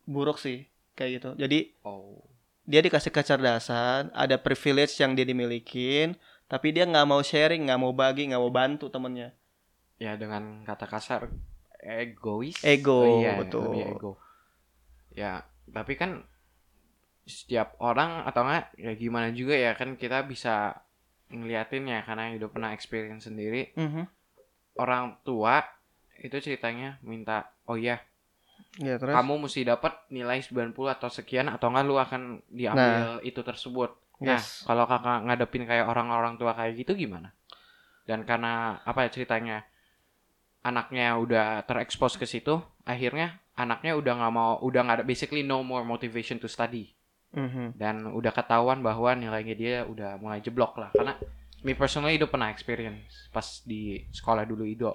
buruk 0.07 0.39
sih 0.45 0.59
kayak 0.95 1.11
gitu. 1.19 1.31
Jadi 1.37 1.75
Oh. 1.83 2.23
dia 2.65 2.81
dikasih 2.81 3.11
kecerdasan, 3.11 4.09
ada 4.11 4.39
privilege 4.39 4.97
yang 4.97 5.13
dia 5.13 5.23
dimilikin, 5.23 6.17
tapi 6.47 6.73
dia 6.73 6.85
nggak 6.85 7.05
mau 7.05 7.21
sharing, 7.21 7.69
nggak 7.69 7.81
mau 7.81 7.93
bagi, 7.93 8.31
nggak 8.31 8.41
mau 8.41 8.51
bantu 8.51 8.89
temennya. 8.89 9.35
Ya 9.99 10.17
dengan 10.17 10.65
kata 10.65 10.87
kasar 10.87 11.29
egois. 11.79 12.57
Ego, 12.65 13.05
iya, 13.21 13.37
betul. 13.37 13.69
lebih 13.69 13.85
ego. 13.93 14.13
Ya, 15.13 15.45
tapi 15.69 15.95
kan 15.95 16.25
setiap 17.25 17.77
orang 17.81 18.25
atau 18.29 18.45
enggak 18.45 18.69
ya 18.77 18.93
gimana 18.93 19.33
juga 19.33 19.57
ya 19.57 19.73
kan 19.73 19.97
kita 19.97 20.29
bisa 20.29 20.77
ngeliatin 21.33 21.89
ya 21.89 22.05
karena 22.05 22.37
udah 22.37 22.51
pernah 22.53 22.71
experience 22.77 23.25
sendiri 23.25 23.73
Mhm. 23.73 24.05
orang 24.77 25.17
tua 25.25 25.65
itu 26.21 26.37
ceritanya 26.37 27.01
minta 27.01 27.49
oh 27.65 27.81
ya 27.81 27.97
Ya 28.83 28.99
terus. 28.99 29.15
kamu 29.15 29.47
mesti 29.47 29.63
dapat 29.63 29.95
nilai 30.11 30.43
90 30.43 30.75
atau 30.91 31.07
sekian 31.07 31.47
atau 31.47 31.71
enggak 31.71 31.85
lu 31.87 31.95
akan 31.95 32.23
diambil 32.51 33.23
itu 33.23 33.39
tersebut. 33.41 33.95
Nah, 34.23 34.39
Yes. 34.39 34.63
kalau 34.63 34.87
kakak 34.87 35.27
ngadepin 35.27 35.63
kayak 35.63 35.87
orang-orang 35.87 36.35
tua 36.35 36.55
kayak 36.55 36.75
gitu 36.83 36.95
gimana? 36.95 37.31
Dan 38.03 38.27
karena 38.27 38.83
apa 38.83 39.07
ya 39.07 39.11
ceritanya 39.11 39.63
anaknya 40.65 41.19
udah 41.21 41.63
terekspos 41.69 42.17
ke 42.17 42.25
situ, 42.25 42.57
akhirnya 42.83 43.39
anaknya 43.55 43.95
udah 43.95 44.13
nggak 44.17 44.33
mau, 44.33 44.59
udah 44.59 44.81
nggak 44.83 44.97
ada 45.01 45.05
basically 45.05 45.45
no 45.45 45.61
more 45.61 45.85
motivation 45.85 46.41
to 46.41 46.49
study 46.49 46.91
Mhm. 47.35 47.75
dan 47.75 48.07
udah 48.09 48.31
ketahuan 48.31 48.81
bahwa 48.81 49.13
nilainya 49.15 49.55
dia 49.55 49.77
udah 49.85 50.17
mulai 50.19 50.39
jeblok 50.41 50.79
lah. 50.79 50.91
Karena 50.91 51.15
me 51.63 51.73
personally 51.75 52.17
itu 52.17 52.27
pernah 52.27 52.49
experience 52.49 53.29
pas 53.31 53.63
di 53.63 54.05
sekolah 54.11 54.45
dulu 54.45 54.65
Ido 54.65 54.95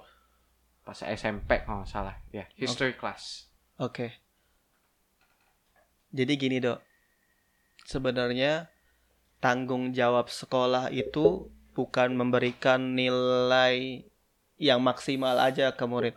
pas 0.80 0.96
SMP 0.96 1.62
kalau 1.62 1.82
nggak 1.82 1.90
salah 1.90 2.16
ya 2.30 2.46
history 2.56 2.94
class. 2.94 3.49
Oke. 3.80 4.12
Jadi 6.12 6.32
gini 6.36 6.60
dok, 6.60 6.84
sebenarnya 7.88 8.68
tanggung 9.40 9.96
jawab 9.96 10.28
sekolah 10.28 10.92
itu 10.92 11.48
bukan 11.72 12.12
memberikan 12.12 12.92
nilai 12.92 14.04
yang 14.60 14.84
maksimal 14.84 15.40
aja 15.40 15.72
ke 15.72 15.84
murid, 15.88 16.12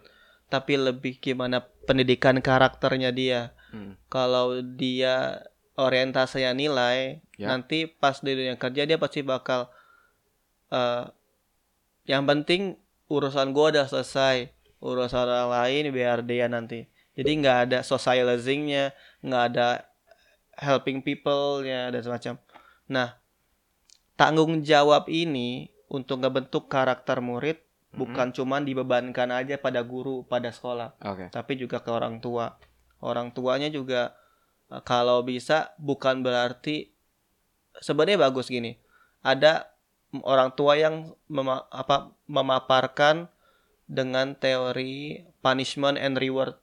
tapi 0.52 0.76
lebih 0.76 1.24
gimana 1.24 1.64
pendidikan 1.88 2.44
karakternya 2.44 3.16
dia. 3.16 3.56
Hmm. 3.72 3.96
Kalau 4.12 4.60
dia 4.60 5.48
orientasinya 5.80 6.52
nilai, 6.52 7.24
Ya. 7.34 7.50
nanti 7.50 7.90
pas 7.90 8.22
di 8.22 8.30
dunia 8.38 8.62
kerja 8.62 8.86
dia 8.86 9.02
pasti 9.02 9.26
bakal 9.26 9.66
eh 10.70 11.10
yang 12.06 12.28
penting 12.30 12.78
urusan 13.10 13.56
gua 13.56 13.74
udah 13.74 13.88
selesai, 13.90 14.54
urusan 14.84 15.26
orang 15.26 15.50
lain 15.50 15.84
biar 15.90 16.22
dia 16.22 16.46
nanti. 16.46 16.93
Jadi 17.14 17.32
nggak 17.46 17.58
ada 17.70 17.80
socializingnya, 17.86 18.94
nggak 19.22 19.44
ada 19.54 19.86
helping 20.58 21.02
people-nya 21.06 21.94
dan 21.94 22.02
semacam. 22.02 22.34
Nah, 22.90 23.18
tanggung 24.18 24.62
jawab 24.62 25.10
ini 25.10 25.70
untuk 25.90 26.22
ngebentuk 26.26 26.70
karakter 26.70 27.22
murid 27.22 27.62
Mhm. 27.94 27.98
bukan 28.02 28.28
cuman 28.34 28.62
dibebankan 28.66 29.30
aja 29.30 29.62
pada 29.62 29.86
guru 29.86 30.26
pada 30.26 30.50
sekolah, 30.50 30.98
Oke. 31.06 31.30
tapi 31.30 31.54
juga 31.62 31.78
ke 31.86 31.94
orang 31.94 32.18
tua. 32.18 32.58
Orang 32.98 33.30
tuanya 33.30 33.70
juga 33.70 34.18
eh, 34.74 34.82
kalau 34.82 35.22
bisa 35.22 35.78
bukan 35.78 36.26
berarti 36.26 36.90
sebenarnya 37.78 38.18
bagus 38.26 38.50
gini. 38.50 38.82
Ada 39.22 39.70
orang 40.26 40.58
tua 40.58 40.74
yang 40.78 41.14
mema- 41.30 41.70
apa 41.70 42.10
memaparkan 42.26 43.30
dengan 43.86 44.34
teori 44.34 45.22
punishment 45.46 46.02
and 46.02 46.18
reward. 46.18 46.58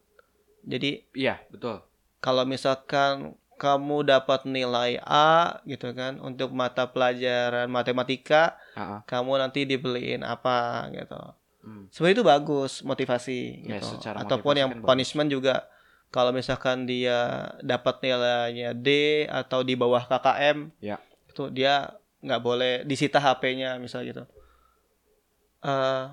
Jadi 0.62 1.04
Iya, 1.12 1.40
betul. 1.48 1.80
kalau 2.18 2.44
misalkan 2.44 3.34
kamu 3.56 4.08
dapat 4.08 4.48
nilai 4.48 4.96
A 5.04 5.60
gitu 5.64 5.92
kan 5.92 6.16
untuk 6.18 6.48
mata 6.50 6.88
pelajaran 6.88 7.68
matematika, 7.68 8.56
ah. 8.72 9.04
kamu 9.04 9.36
nanti 9.36 9.68
dibeliin 9.68 10.24
apa 10.24 10.88
gitu. 10.90 11.20
Hmm. 11.60 11.84
Sebenarnya 11.92 12.16
itu 12.16 12.24
bagus 12.24 12.72
motivasi 12.80 13.68
Ya, 13.68 13.76
gitu. 13.78 14.00
Ataupun 14.00 14.56
motivasi 14.56 14.60
yang 14.60 14.70
kan 14.72 14.78
bagus. 14.80 14.88
punishment 14.88 15.28
juga 15.28 15.54
kalau 16.08 16.32
misalkan 16.32 16.88
dia 16.88 17.52
dapat 17.60 18.00
nilainya 18.00 18.72
D 18.72 18.88
atau 19.28 19.60
di 19.60 19.76
bawah 19.76 20.08
KKM, 20.08 20.72
Ya. 20.80 20.96
itu 21.28 21.52
dia 21.52 21.92
nggak 22.24 22.40
boleh 22.40 22.72
disita 22.84 23.20
HP-nya 23.20 23.76
misal 23.76 24.08
gitu. 24.08 24.24
Eh 25.60 26.04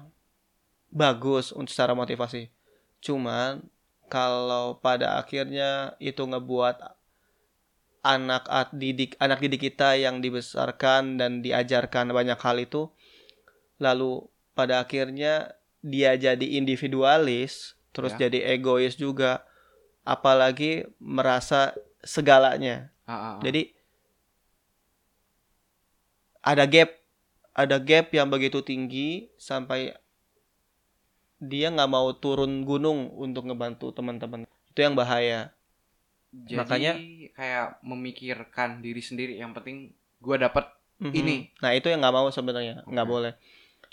bagus 0.88 1.52
untuk 1.52 1.72
secara 1.72 1.96
motivasi. 1.96 2.52
Cuman 3.00 3.64
kalau 4.08 4.80
pada 4.80 5.20
akhirnya 5.20 5.96
itu 6.00 6.24
ngebuat 6.24 6.80
anak 8.04 8.48
didik 8.72 9.20
anak 9.20 9.44
didik 9.44 9.68
kita 9.68 10.00
yang 10.00 10.24
dibesarkan 10.24 11.20
dan 11.20 11.44
diajarkan 11.44 12.16
banyak 12.16 12.40
hal 12.40 12.56
itu 12.56 12.88
lalu 13.78 14.24
pada 14.56 14.80
akhirnya 14.80 15.52
dia 15.84 16.16
jadi 16.16 16.58
individualis 16.58 17.76
terus 17.92 18.16
Ya. 18.16 18.28
jadi 18.28 18.56
egois 18.56 18.96
juga 18.96 19.44
apalagi 20.08 20.88
merasa 20.98 21.76
segalanya 22.00 22.90
Ah, 23.04 23.12
ah, 23.12 23.24
ah. 23.36 23.40
jadi 23.44 23.76
ada 26.44 26.64
gap 26.64 26.96
ada 27.52 27.76
gap 27.82 28.08
yang 28.16 28.30
begitu 28.32 28.64
tinggi 28.64 29.28
sampai 29.36 29.92
dia 31.38 31.70
nggak 31.70 31.88
mau 31.88 32.10
turun 32.12 32.62
gunung 32.62 33.14
untuk 33.14 33.46
ngebantu 33.46 33.92
teman-teman 33.92 34.44
itu 34.44 34.80
yang 34.80 34.94
bahaya 34.94 35.54
Jadi 36.28 36.54
makanya- 36.56 36.96
kayak 37.32 37.68
memikirkan 37.82 38.70
diri 38.80 39.00
sendiri. 39.00 39.38
Yang 39.38 39.52
penting 39.56 39.78
gua 40.20 40.38
dapat 40.38 40.68
Mhm. 40.98 41.14
Ini. 41.14 41.36
nah 41.58 41.72
itu 41.72 41.88
yang 41.88 42.02
nggak 42.02 42.12
mau 42.12 42.28
sebenarnya 42.28 42.82
nggak 42.84 43.06
Oke. 43.06 43.14
boleh 43.14 43.34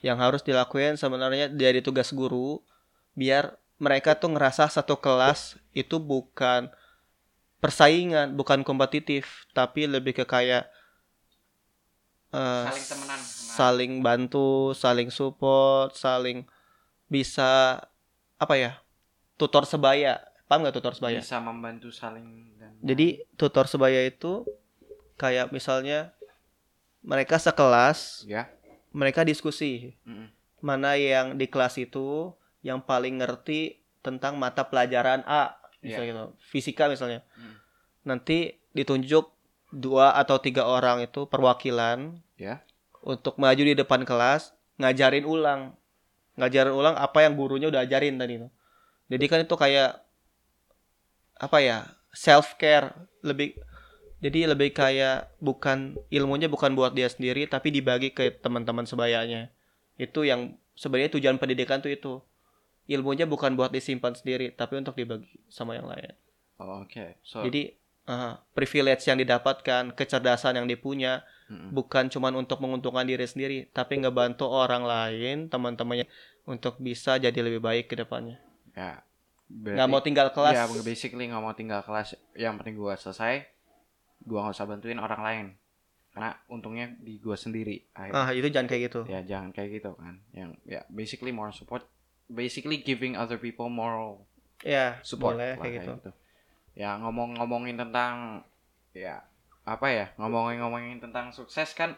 yang 0.01 0.17
harus 0.17 0.41
dilakuin 0.41 0.97
sebenarnya 0.97 1.49
dari 1.49 1.81
tugas 1.81 2.09
guru 2.11 2.65
biar 3.13 3.57
mereka 3.77 4.13
tuh 4.15 4.33
ngerasa 4.33 4.67
satu 4.67 4.97
kelas 4.97 5.61
itu 5.73 5.97
bukan 5.97 6.73
persaingan 7.59 8.33
bukan 8.33 8.61
kompetitif 8.61 9.45
tapi 9.53 9.85
lebih 9.85 10.13
ke 10.15 10.25
kayak 10.25 10.65
eh, 12.31 12.67
saling 12.67 12.87
temenan. 12.89 13.21
Saling 13.55 13.93
bantu, 14.01 14.51
saling 14.75 15.09
support, 15.09 15.95
saling 15.95 16.43
bisa 17.07 17.81
apa 18.37 18.55
ya? 18.55 18.73
Tutor 19.35 19.65
sebaya. 19.65 20.23
Paham 20.45 20.63
nggak 20.63 20.77
tutor 20.77 20.93
sebaya? 20.93 21.19
bisa 21.19 21.41
membantu 21.41 21.89
saling 21.89 22.53
dan 22.55 22.77
Jadi 22.79 23.25
tutor 23.35 23.65
sebaya 23.65 24.05
itu 24.05 24.45
kayak 25.17 25.49
misalnya 25.51 26.13
mereka 27.01 27.37
sekelas, 27.37 28.25
ya. 28.25 28.49
mereka 28.91 29.25
diskusi 29.25 29.97
Mm-mm. 30.05 30.29
mana 30.61 30.97
yang 30.97 31.35
di 31.35 31.45
kelas 31.45 31.77
itu 31.77 32.33
yang 32.61 32.81
paling 32.81 33.21
ngerti 33.21 33.81
tentang 34.01 34.37
mata 34.37 34.65
pelajaran 34.65 35.25
A, 35.25 35.57
misalnya 35.81 36.09
gitu. 36.09 36.25
Fisika 36.43 36.89
misalnya. 36.89 37.25
Hmm. 37.35 37.57
Nanti 38.05 38.57
ditunjuk 38.73 39.33
dua 39.71 40.13
atau 40.13 40.37
tiga 40.39 40.65
orang 40.65 41.01
itu 41.03 41.25
perwakilan 41.25 42.21
Ya. 42.35 42.61
untuk 43.01 43.37
maju 43.37 43.63
di 43.63 43.75
depan 43.75 44.03
kelas 44.03 44.53
ngajarin 44.77 45.25
ulang 45.25 45.73
ngajarin 46.35 46.75
ulang 46.75 46.97
apa 46.99 47.23
yang 47.23 47.39
gurunya 47.39 47.71
udah 47.71 47.87
ajarin 47.87 48.19
tadi 48.19 48.43
itu 48.43 48.49
jadi 49.11 49.25
kan 49.31 49.39
itu 49.47 49.55
kayak 49.55 50.03
apa 51.39 51.59
ya 51.61 51.79
self 52.15 52.55
care 52.57 52.95
lebih 53.21 53.59
jadi 54.25 54.49
lebih 54.49 54.73
kayak 54.73 55.37
bukan 55.37 56.01
ilmunya 56.09 56.49
bukan 56.49 56.73
buat 56.73 56.97
dia 56.97 57.13
sendiri 57.13 57.45
tapi 57.45 57.69
dibagi 57.69 58.09
ke 58.09 58.33
teman-teman 58.41 58.89
sebayanya. 58.89 59.53
Itu 60.01 60.25
yang 60.25 60.57
sebenarnya 60.73 61.21
tujuan 61.21 61.37
pendidikan 61.37 61.85
tuh 61.85 61.93
itu. 61.93 62.25
Ilmunya 62.89 63.29
bukan 63.29 63.53
buat 63.53 63.69
disimpan 63.69 64.17
sendiri 64.17 64.57
tapi 64.57 64.81
untuk 64.81 64.97
dibagi 64.97 65.45
sama 65.53 65.77
yang 65.77 65.85
lain. 65.85 66.17
Oh, 66.57 66.89
Oke. 66.89 67.21
So, 67.21 67.45
jadi 67.45 67.77
uh, 68.09 68.41
privilege 68.57 69.05
yang 69.05 69.21
didapatkan 69.21 69.93
kecerdasan 69.93 70.57
yang 70.57 70.65
dipunya 70.73 71.21
mm-mm. 71.51 71.71
bukan 71.73 72.09
cuman 72.09 72.33
untuk 72.41 72.61
menguntungkan 72.61 73.05
diri 73.05 73.25
sendiri, 73.25 73.69
tapi 73.73 74.01
ngebantu 74.01 74.49
orang 74.49 74.85
lain, 74.85 75.49
teman-temannya 75.49 76.09
untuk 76.45 76.81
bisa 76.81 77.17
jadi 77.17 77.37
lebih 77.41 77.61
baik 77.61 77.93
ke 77.93 77.97
depannya. 77.97 78.41
ya. 78.77 79.01
Nggak 79.49 79.89
mau 79.89 80.01
tinggal 80.01 80.33
kelas. 80.33 80.57
Ya, 80.57 80.65
basically 80.83 81.29
nggak 81.29 81.43
mau 81.45 81.55
tinggal 81.55 81.85
kelas. 81.85 82.17
Yang 82.35 82.55
penting 82.65 82.75
gua 82.81 82.97
selesai, 82.97 83.45
gua 84.25 84.49
nggak 84.49 84.57
usah 84.57 84.67
bantuin 84.67 84.99
orang 84.99 85.21
lain. 85.21 85.47
Karena 86.17 86.31
untungnya 86.49 86.91
di 86.99 87.21
gua 87.21 87.37
sendiri. 87.37 87.85
Akhirnya. 87.93 88.25
Ah, 88.25 88.29
itu 88.33 88.49
jangan 88.49 88.69
kayak 88.71 88.83
gitu. 88.91 89.01
Ya 89.07 89.21
jangan 89.23 89.53
kayak 89.53 89.71
gitu 89.79 89.91
kan. 90.01 90.19
Yang 90.33 90.51
ya 90.65 90.81
basically 90.89 91.31
moral 91.31 91.53
support, 91.53 91.85
basically 92.27 92.81
giving 92.81 93.15
other 93.15 93.37
people 93.37 93.69
moral 93.69 94.25
Ya, 94.65 94.97
support 95.05 95.37
boleh 95.37 95.55
lah, 95.55 95.61
kayak 95.61 95.75
gitu. 95.85 96.11
Ya 96.75 96.97
ngomong-ngomongin 96.97 97.77
tentang 97.77 98.43
ya 98.97 99.21
apa 99.65 99.87
ya 99.89 100.07
ngomongin-ngomongin 100.21 101.01
tentang 101.01 101.33
sukses 101.33 101.73
kan 101.73 101.97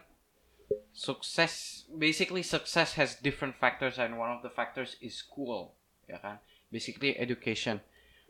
sukses 0.94 1.84
basically 1.92 2.42
success 2.42 2.94
has 2.94 3.18
different 3.18 3.54
factors 3.58 3.98
and 3.98 4.18
one 4.18 4.30
of 4.30 4.40
the 4.42 4.50
factors 4.50 4.94
is 5.02 5.18
school 5.18 5.74
ya 6.06 6.18
kan? 6.18 6.38
Basically 6.70 7.14
education. 7.18 7.82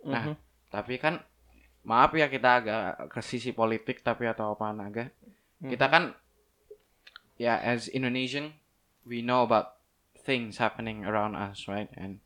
Nah, 0.04 0.32
Mhm. 0.32 0.36
tapi 0.72 0.96
kan 0.96 1.20
maaf 1.84 2.12
ya 2.12 2.28
kita 2.28 2.50
agak 2.60 2.82
ke 3.12 3.20
sisi 3.22 3.52
politik 3.52 4.02
tapi 4.02 4.26
atau 4.26 4.56
apaan 4.56 4.80
agak 4.82 5.12
Mhm. 5.62 5.70
kita 5.72 5.86
kan 5.88 6.04
ya 7.36 7.56
as 7.60 7.88
Indonesian 7.88 8.56
we 9.04 9.20
know 9.20 9.44
about 9.44 9.76
things 10.26 10.58
happening 10.58 11.04
around 11.06 11.36
us 11.36 11.68
right? 11.68 11.88
And 11.94 12.18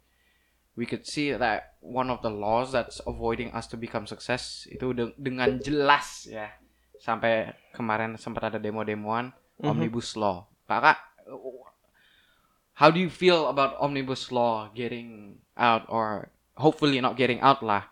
we 0.79 0.87
could 0.89 1.05
see 1.05 1.35
that 1.35 1.77
one 1.83 2.09
of 2.09 2.23
the 2.25 2.31
laws 2.33 2.73
that's 2.73 3.03
avoiding 3.05 3.53
us 3.53 3.69
to 3.69 3.77
become 3.77 4.07
success 4.09 4.65
itu 4.71 4.95
de- 4.97 5.15
dengan 5.21 5.61
jelas 5.61 6.25
ya 6.25 6.55
sampai 7.01 7.49
kemarin 7.73 8.15
sempat 8.15 8.53
ada 8.53 8.59
demo-demoan 8.59 9.33
Mhm. 9.59 9.67
omnibus 9.67 10.15
law 10.15 10.45
kakak 10.65 11.01
how 12.75 12.89
do 12.89 12.97
you 12.97 13.09
feel 13.09 13.45
about 13.47 13.77
omnibus 13.77 14.29
law 14.31 14.69
getting 14.71 15.37
out 15.57 15.85
or 15.89 16.29
hopefully 16.57 17.01
not 17.01 17.17
getting 17.17 17.41
out 17.41 17.61
lah 17.61 17.89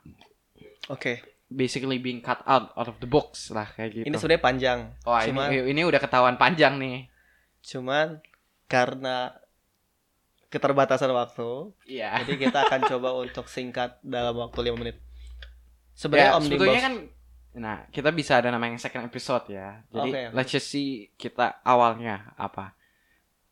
Oke, 0.88 1.20
basically 1.52 2.00
being 2.00 2.24
cut 2.24 2.40
out 2.48 2.72
out 2.72 2.88
of 2.88 2.96
the 2.96 3.04
books 3.04 3.52
lah 3.52 3.68
kayak 3.68 3.92
gitu 3.92 4.04
ini 4.08 4.16
sebenarnya 4.16 4.40
panjang. 4.40 4.78
Wah 5.04 5.20
cuman 5.20 5.52
ini 5.52 5.76
ini 5.76 5.80
udah 5.84 6.00
ketahuan 6.00 6.40
panjang 6.40 6.80
nih. 6.80 7.04
cuman 7.60 8.24
karena 8.64 9.36
keterbatasan 10.48 11.12
waktu, 11.12 11.76
Iya. 11.84 12.24
jadi 12.24 12.48
kita 12.48 12.58
akan 12.64 12.80
coba 12.96 13.12
untuk 13.20 13.52
singkat 13.52 14.00
dalam 14.00 14.32
waktu 14.40 14.56
5 14.64 14.80
menit. 14.80 14.96
Sebenarnya 15.92 16.32
Ya, 16.32 16.36
omnibus 16.40 16.56
sebetulnya 16.56 16.80
kan 16.80 16.94
nah, 17.56 17.88
kita 17.88 18.12
bisa 18.12 18.40
ada 18.40 18.52
namanya 18.52 18.76
second 18.76 19.06
episode 19.06 19.48
ya. 19.52 19.80
Jadi 19.88 20.10
oke. 20.12 20.22
let's 20.36 20.52
just 20.52 20.68
see 20.68 21.08
kita 21.16 21.60
awalnya 21.64 22.32
apa. 22.36 22.74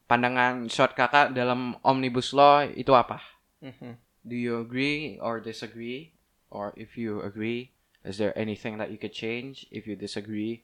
Pandangan 0.06 0.70
short 0.70 0.94
kakak 0.94 1.34
dalam 1.34 1.74
omnibus 1.82 2.30
law 2.36 2.62
itu 2.62 2.94
apa? 2.94 3.18
Mhm. 3.62 3.98
Do 4.26 4.34
you 4.34 4.58
agree 4.58 5.18
or 5.22 5.38
disagree? 5.38 6.14
Or 6.50 6.74
if 6.78 6.94
you 6.94 7.22
agree, 7.22 7.74
is 8.06 8.18
there 8.22 8.34
anything 8.38 8.78
that 8.78 8.94
you 8.94 8.98
could 8.98 9.14
change? 9.14 9.66
If 9.74 9.86
you 9.90 9.98
disagree, 9.98 10.62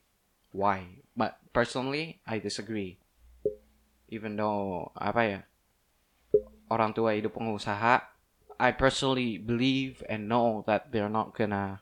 why? 0.55 1.03
But 1.19 1.43
personally, 1.51 2.23
I 2.23 2.39
disagree. 2.39 3.03
Even 4.07 4.39
though 4.39 4.95
apa 4.95 5.23
ya? 5.27 5.41
Orang 6.71 6.95
tua 6.95 7.19
hidup 7.19 7.35
pengusaha, 7.35 8.07
I 8.63 8.71
personally 8.71 9.43
believe 9.43 10.07
and 10.07 10.31
know 10.31 10.63
that 10.71 10.95
they're 10.95 11.11
not 11.11 11.35
gonna 11.35 11.82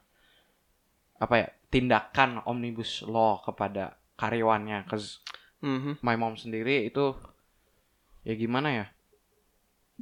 apa 1.21 1.35
ya? 1.37 1.49
tindakan 1.71 2.43
omnibus 2.51 3.07
law 3.07 3.39
kepada 3.47 3.95
karyawannya 4.19 4.91
cause 4.91 5.23
Mhm. 5.63 6.03
my 6.03 6.19
mom 6.19 6.35
sendiri 6.35 6.91
itu 6.91 7.15
ya 8.27 8.35
gimana 8.35 8.69
ya 8.75 8.87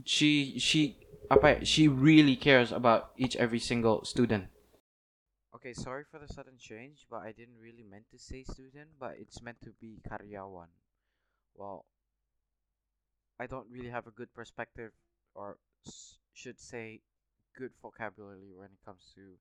she 0.04 0.58
she 0.58 0.96
apa 1.30 1.60
ya, 1.60 1.64
she 1.64 1.88
really 1.88 2.36
cares 2.36 2.72
about 2.72 3.12
each 3.20 3.36
every 3.36 3.58
single 3.60 4.04
student. 4.04 4.48
Okay, 5.54 5.74
sorry 5.74 6.04
for 6.04 6.18
the 6.18 6.28
sudden 6.28 6.56
change, 6.56 7.06
but 7.10 7.20
I 7.20 7.32
didn't 7.32 7.58
really 7.60 7.82
meant 7.82 8.08
to 8.12 8.18
say 8.18 8.44
student, 8.44 8.96
but 8.98 9.16
it's 9.18 9.42
meant 9.42 9.60
to 9.64 9.72
be 9.80 10.00
karyawan. 10.08 10.68
Well, 11.54 11.84
I 13.40 13.46
don't 13.46 13.68
really 13.70 13.90
have 13.90 14.06
a 14.06 14.14
good 14.14 14.32
perspective, 14.34 14.92
or 15.34 15.58
s- 15.86 16.18
should 16.32 16.60
say, 16.60 17.00
good 17.56 17.72
vocabulary 17.82 18.54
when 18.54 18.70
it 18.70 18.80
comes 18.84 19.10
to 19.16 19.36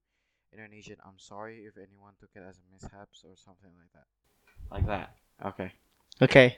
Indonesian. 0.51 0.97
I'm 1.03 1.17
sorry 1.17 1.65
if 1.65 1.75
anyone 1.77 2.13
took 2.19 2.31
it 2.33 2.43
as 2.43 2.57
a 2.57 2.65
mishaps 2.69 3.23
or 3.23 3.35
something 3.35 3.71
like 3.75 3.91
that. 3.93 4.07
Like 4.69 4.85
that. 4.85 5.07
Okay. 5.43 5.69
Oke. 6.21 6.45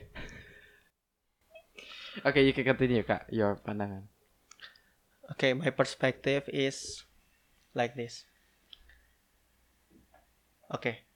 Okay, 2.20 2.42
you 2.42 2.50
can 2.50 2.66
continue, 2.66 3.06
Kak. 3.06 3.30
Your 3.30 3.54
pandangan. 3.54 4.02
Oke, 5.30 5.54
my 5.54 5.70
perspective 5.70 6.42
is 6.50 7.06
like 7.70 7.94
this. 7.94 8.26
Oke. 10.74 11.06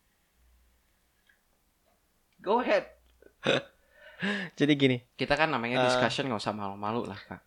Go 2.39 2.63
ahead. 2.63 2.95
Jadi 4.59 4.73
gini, 4.79 4.97
Kita 5.19 5.35
kan 5.35 5.51
namanya 5.51 5.83
Eh. 5.83 5.87
discussion 5.91 6.31
nggak 6.31 6.41
usah 6.41 6.55
malu-malu 6.55 7.11
lah, 7.11 7.19
Kak. 7.19 7.43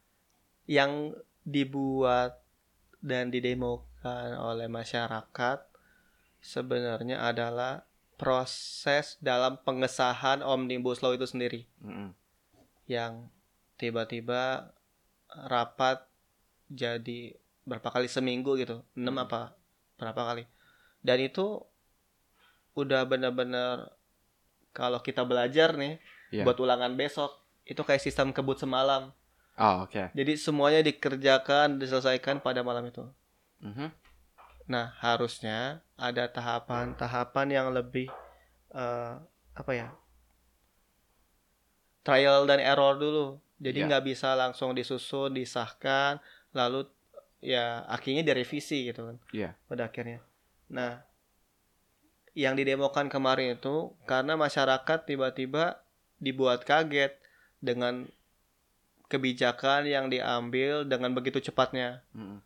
yang 0.68 1.16
dibuat 1.48 2.44
dan 3.00 3.32
didemokan 3.98 4.38
oleh 4.38 4.68
masyarakat 4.70 5.60
sebenarnya 6.40 7.18
adalah 7.20 7.86
proses 8.18 9.18
dalam 9.22 9.58
pengesahan 9.62 10.42
Omnibus 10.42 11.02
Law 11.02 11.14
itu 11.14 11.26
sendiri 11.26 11.66
Mm-mm. 11.82 12.14
yang 12.90 13.30
tiba-tiba 13.78 14.74
rapat 15.30 16.02
jadi 16.68 17.38
berapa 17.68 17.90
kali 17.92 18.08
seminggu 18.08 18.58
gitu 18.58 18.82
enam 18.96 19.14
Hmm. 19.14 19.26
apa 19.28 19.42
berapa 19.98 20.22
kali 20.24 20.44
dan 21.04 21.20
itu 21.20 21.62
udah 22.74 23.06
bener-bener 23.06 23.92
kalau 24.72 25.02
kita 25.02 25.26
belajar 25.26 25.74
nih 25.74 25.98
Iya. 26.30 26.44
buat 26.44 26.58
ulangan 26.60 26.94
besok 26.94 27.32
itu 27.66 27.80
kayak 27.82 28.02
sistem 28.02 28.32
kebut 28.32 28.58
semalam 28.58 29.12
Oh, 29.58 29.84
oke. 29.84 30.14
jadi 30.14 30.38
semuanya 30.38 30.86
dikerjakan 30.86 31.82
diselesaikan 31.82 32.40
pada 32.40 32.62
malam 32.62 32.86
itu 32.86 33.04
Mhm. 33.60 33.90
nah 34.68 34.92
harusnya 35.00 35.80
ada 35.96 36.28
tahapan-tahapan 36.28 37.48
yang 37.50 37.68
lebih 37.72 38.12
eh, 38.72 39.14
apa 39.56 39.72
ya 39.74 39.90
trial 42.04 42.48
dan 42.48 42.60
error 42.60 42.96
dulu 42.96 43.26
jadi 43.58 43.84
Iya. 43.84 43.88
nggak 43.90 44.04
bisa 44.06 44.36
langsung 44.36 44.72
disusun 44.72 45.34
disahkan 45.34 46.22
lalu 46.54 46.86
ya 47.40 47.84
akhirnya 47.88 48.24
direvisi 48.24 48.88
gitu 48.88 49.08
kan 49.08 49.18
Iya. 49.32 49.50
pada 49.68 49.88
akhirnya 49.88 50.20
nah 50.68 51.04
yang 52.38 52.54
didemokan 52.54 53.10
kemarin 53.10 53.58
itu 53.58 53.96
karena 54.06 54.38
masyarakat 54.38 55.00
tiba-tiba 55.04 55.82
dibuat 56.20 56.62
kaget 56.64 57.18
dengan 57.58 58.06
kebijakan 59.08 59.88
yang 59.88 60.06
diambil 60.08 60.84
dengan 60.84 61.16
begitu 61.16 61.40
cepatnya 61.42 62.04
Mm-mm. 62.14 62.44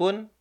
Pun 0.00 0.32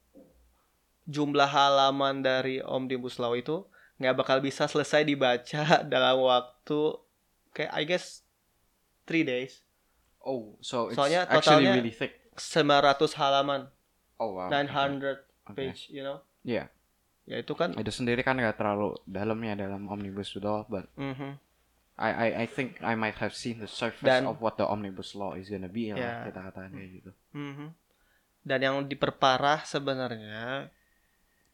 jumlah 1.03 1.49
halaman 1.49 2.21
dari 2.21 2.61
Omnibus 2.61 3.19
Law 3.19 3.35
itu 3.35 3.67
nggak 3.99 4.15
bakal 4.15 4.37
bisa 4.39 4.63
selesai 4.65 5.03
dibaca 5.03 5.63
dalam 5.91 6.15
waktu 6.23 6.95
kayak 7.51 7.71
I 7.73 7.83
guess 7.83 8.23
three 9.03 9.27
days 9.27 9.59
Oh, 10.19 10.55
so 10.59 10.91
it's 10.91 10.95
Soalnya 10.95 11.23
actually 11.25 11.63
totalnya- 11.63 11.75
really 11.75 11.91
thick. 11.91 12.15
900 12.35 13.15
halaman 13.15 13.67
Oh, 14.15 14.35
wow. 14.35 14.47
900 14.47 15.23
Oke. 15.47 15.55
page 15.55 15.87
you 15.89 15.99
know 15.99 16.19
Iya. 16.43 16.67
ya 17.23 17.35
itu 17.39 17.51
kan 17.51 17.71
Itu 17.75 17.87
sendiri 17.89 18.19
kan 18.19 18.35
nggak 18.35 18.55
terlalu 18.55 18.95
dalamnya 19.03 19.59
dalam 19.59 19.87
omnibus 19.87 20.35
law, 20.39 20.63
but 20.65 20.87
mhm. 20.95 21.35
I, 21.99 22.09
I 22.11 22.27
I 22.43 22.45
think 22.47 22.79
I 22.79 22.95
might 22.95 23.19
have 23.19 23.35
seen 23.35 23.59
the 23.59 23.67
surface 23.67 24.07
Dan- 24.07 24.23
of 24.23 24.39
what 24.39 24.55
the 24.55 24.63
omnibus 24.63 25.15
law 25.15 25.35
is 25.35 25.51
gonna 25.51 25.67
be 25.67 25.91
lah 25.91 26.27
Ya. 26.27 26.31
kayak 26.31 26.89
gitu. 26.95 27.11
Mhm. 27.35 27.75
Dan 28.43 28.59
yang 28.63 28.77
diperparah 28.87 29.67
sebenarnya 29.67 30.71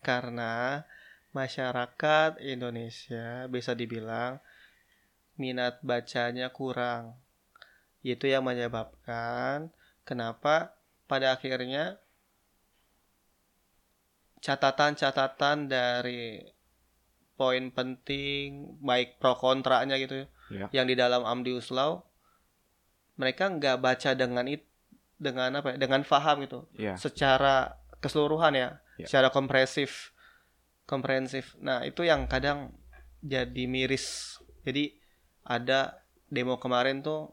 karena 0.05 0.85
masyarakat 1.33 2.39
Indonesia 2.39 3.49
bisa 3.49 3.75
dibilang 3.75 4.39
minat 5.35 5.81
bacanya 5.83 6.53
kurang 6.53 7.19
itu 8.05 8.29
yang 8.29 8.45
menyebabkan 8.45 9.73
kenapa 10.05 10.77
pada 11.09 11.33
akhirnya 11.35 11.97
catatan-catatan 14.45 15.65
dari 15.65 16.45
poin 17.35 17.73
penting 17.73 18.77
baik 18.79 19.17
pro 19.19 19.35
kontranya 19.35 19.97
gitu 19.99 20.23
ya, 20.23 20.27
Ya. 20.45 20.69
yang 20.69 20.85
di 20.85 20.93
dalam 20.93 21.25
Omnibus 21.25 21.73
Law 21.73 22.05
mereka 23.17 23.49
nggak 23.49 23.81
baca 23.81 24.13
dengan 24.13 24.45
it 24.45 24.61
dengan 25.15 25.49
apa 25.55 25.73
ya 25.73 25.77
dengan 25.77 26.01
faham 26.01 26.43
gitu 26.43 26.67
Iya. 26.75 26.95
secara 26.95 27.71
keseluruhan 27.99 28.53
ya, 28.53 28.69
Ya. 28.95 29.07
secara 29.07 29.27
kompresif 29.29 30.11
komprehensif 30.85 31.55
nah 31.57 31.81
itu 31.81 32.01
yang 32.01 32.27
kadang 32.27 32.71
jadi 33.19 33.63
miris 33.65 34.37
jadi 34.61 34.93
ada 35.41 35.97
demo 36.27 36.57
kemarin 36.57 36.99
tuh 36.99 37.31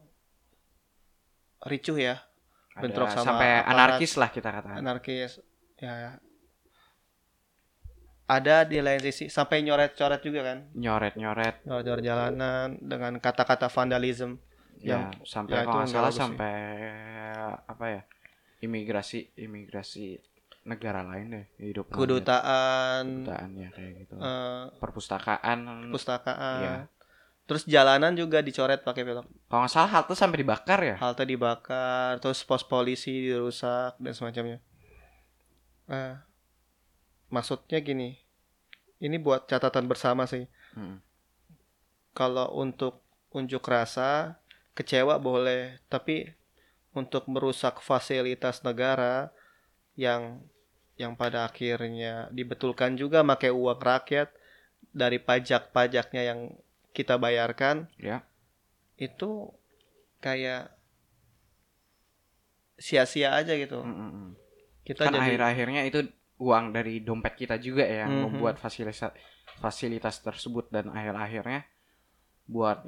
ricuh 1.63 1.97
ya 1.97 2.17
Ada 2.73 2.81
bentrok 2.81 3.09
sama 3.13 3.25
sampai 3.29 3.49
aparat. 3.61 3.71
anarkis 3.71 4.13
lah 4.17 4.31
kita 4.31 4.49
katakan. 4.49 4.79
anarkis 4.81 5.33
ya 5.77 6.17
ada 8.27 8.65
di 8.65 8.81
lain 8.81 9.01
sisi 9.03 9.29
sampai 9.29 9.61
nyoret-coret 9.61 10.23
juga 10.23 10.41
kan 10.43 10.59
Nyoret-nyoret 10.73 11.61
nyoret-nyoret 11.63 12.03
jalanan 12.03 12.81
dengan 12.81 13.21
kata-kata 13.21 13.69
vandalism 13.69 14.41
ya 14.83 14.99
Yang- 15.09 15.25
sampai 15.25 15.55
ya, 15.55 15.63
kalau 15.63 15.87
salah 15.87 16.11
sampai 16.13 16.55
apa 17.65 17.85
ya? 17.89 18.03
Imigrasi 18.61 19.31
imigrasi 19.37 20.19
negara 20.63 21.03
lain 21.03 21.27
deh 21.33 21.47
hidup 21.59 21.91
kedutaan 21.91 23.27
ya 23.53 23.69
kayak 23.69 23.93
gitu. 24.01 24.15
eh, 24.15 24.65
Perpustakaan 24.77 25.91
pustakaan 25.91 26.61
Iya. 26.61 26.75
terus 27.43 27.67
jalanan 27.67 28.15
juga 28.15 28.39
dicoret 28.39 28.79
pakai 28.81 29.03
film 29.03 29.27
kalau 29.45 29.61
nggak 29.61 29.73
salah 29.73 29.91
halte 29.93 30.15
sampai 30.15 30.39
dibakar 30.39 30.79
ya. 30.81 30.95
halte 30.97 31.23
dibakar 31.25 32.19
terus 32.19 32.43
pos 32.43 32.63
polisi 32.63 33.27
dirusak 33.27 33.99
dan 33.99 34.13
semacamnya 34.13 34.59
Eh, 35.85 36.15
maksudnya 37.29 37.79
gini 37.79 38.15
ini 38.99 39.19
buat 39.19 39.45
catatan 39.45 39.85
bersama 39.85 40.25
sih 40.25 40.47
Mm. 40.73 41.03
kalau 42.13 42.55
untuk 42.55 43.03
unjuk 43.31 43.61
rasa 43.63 44.39
kecewa 44.73 45.21
boleh 45.21 45.79
tapi 45.87 46.33
untuk 46.93 47.29
merusak 47.29 47.81
fasilitas 47.81 48.61
negara 48.65 49.33
yang 49.97 50.45
yang 50.97 51.17
pada 51.17 51.49
akhirnya 51.49 52.29
dibetulkan 52.33 52.97
juga 52.97 53.25
pakai 53.25 53.49
uang 53.49 53.81
rakyat 53.81 54.29
dari 54.93 55.17
pajak-pajaknya 55.17 56.23
yang 56.33 56.41
kita 56.93 57.17
bayarkan 57.17 57.89
Ya. 57.97 58.25
itu 59.01 59.49
kayak 60.21 60.77
sia-sia 62.77 63.33
aja 63.37 63.55
gitu 63.57 63.81
Mm-mm. 63.81 64.37
kita 64.85 65.09
kan 65.09 65.17
jadi 65.17 65.37
akhir-akhirnya 65.39 65.83
itu 65.89 66.01
uang 66.43 66.75
dari 66.75 66.99
dompet 67.01 67.39
kita 67.39 67.57
juga 67.57 67.87
ya 67.87 68.09
yang 68.09 68.19
Mhm. 68.19 68.23
membuat 68.29 68.59
fasilitas 68.59 69.15
fasilitas 69.63 70.19
tersebut 70.21 70.69
dan 70.69 70.91
akhir-akhirnya 70.91 71.65
buat 72.51 72.83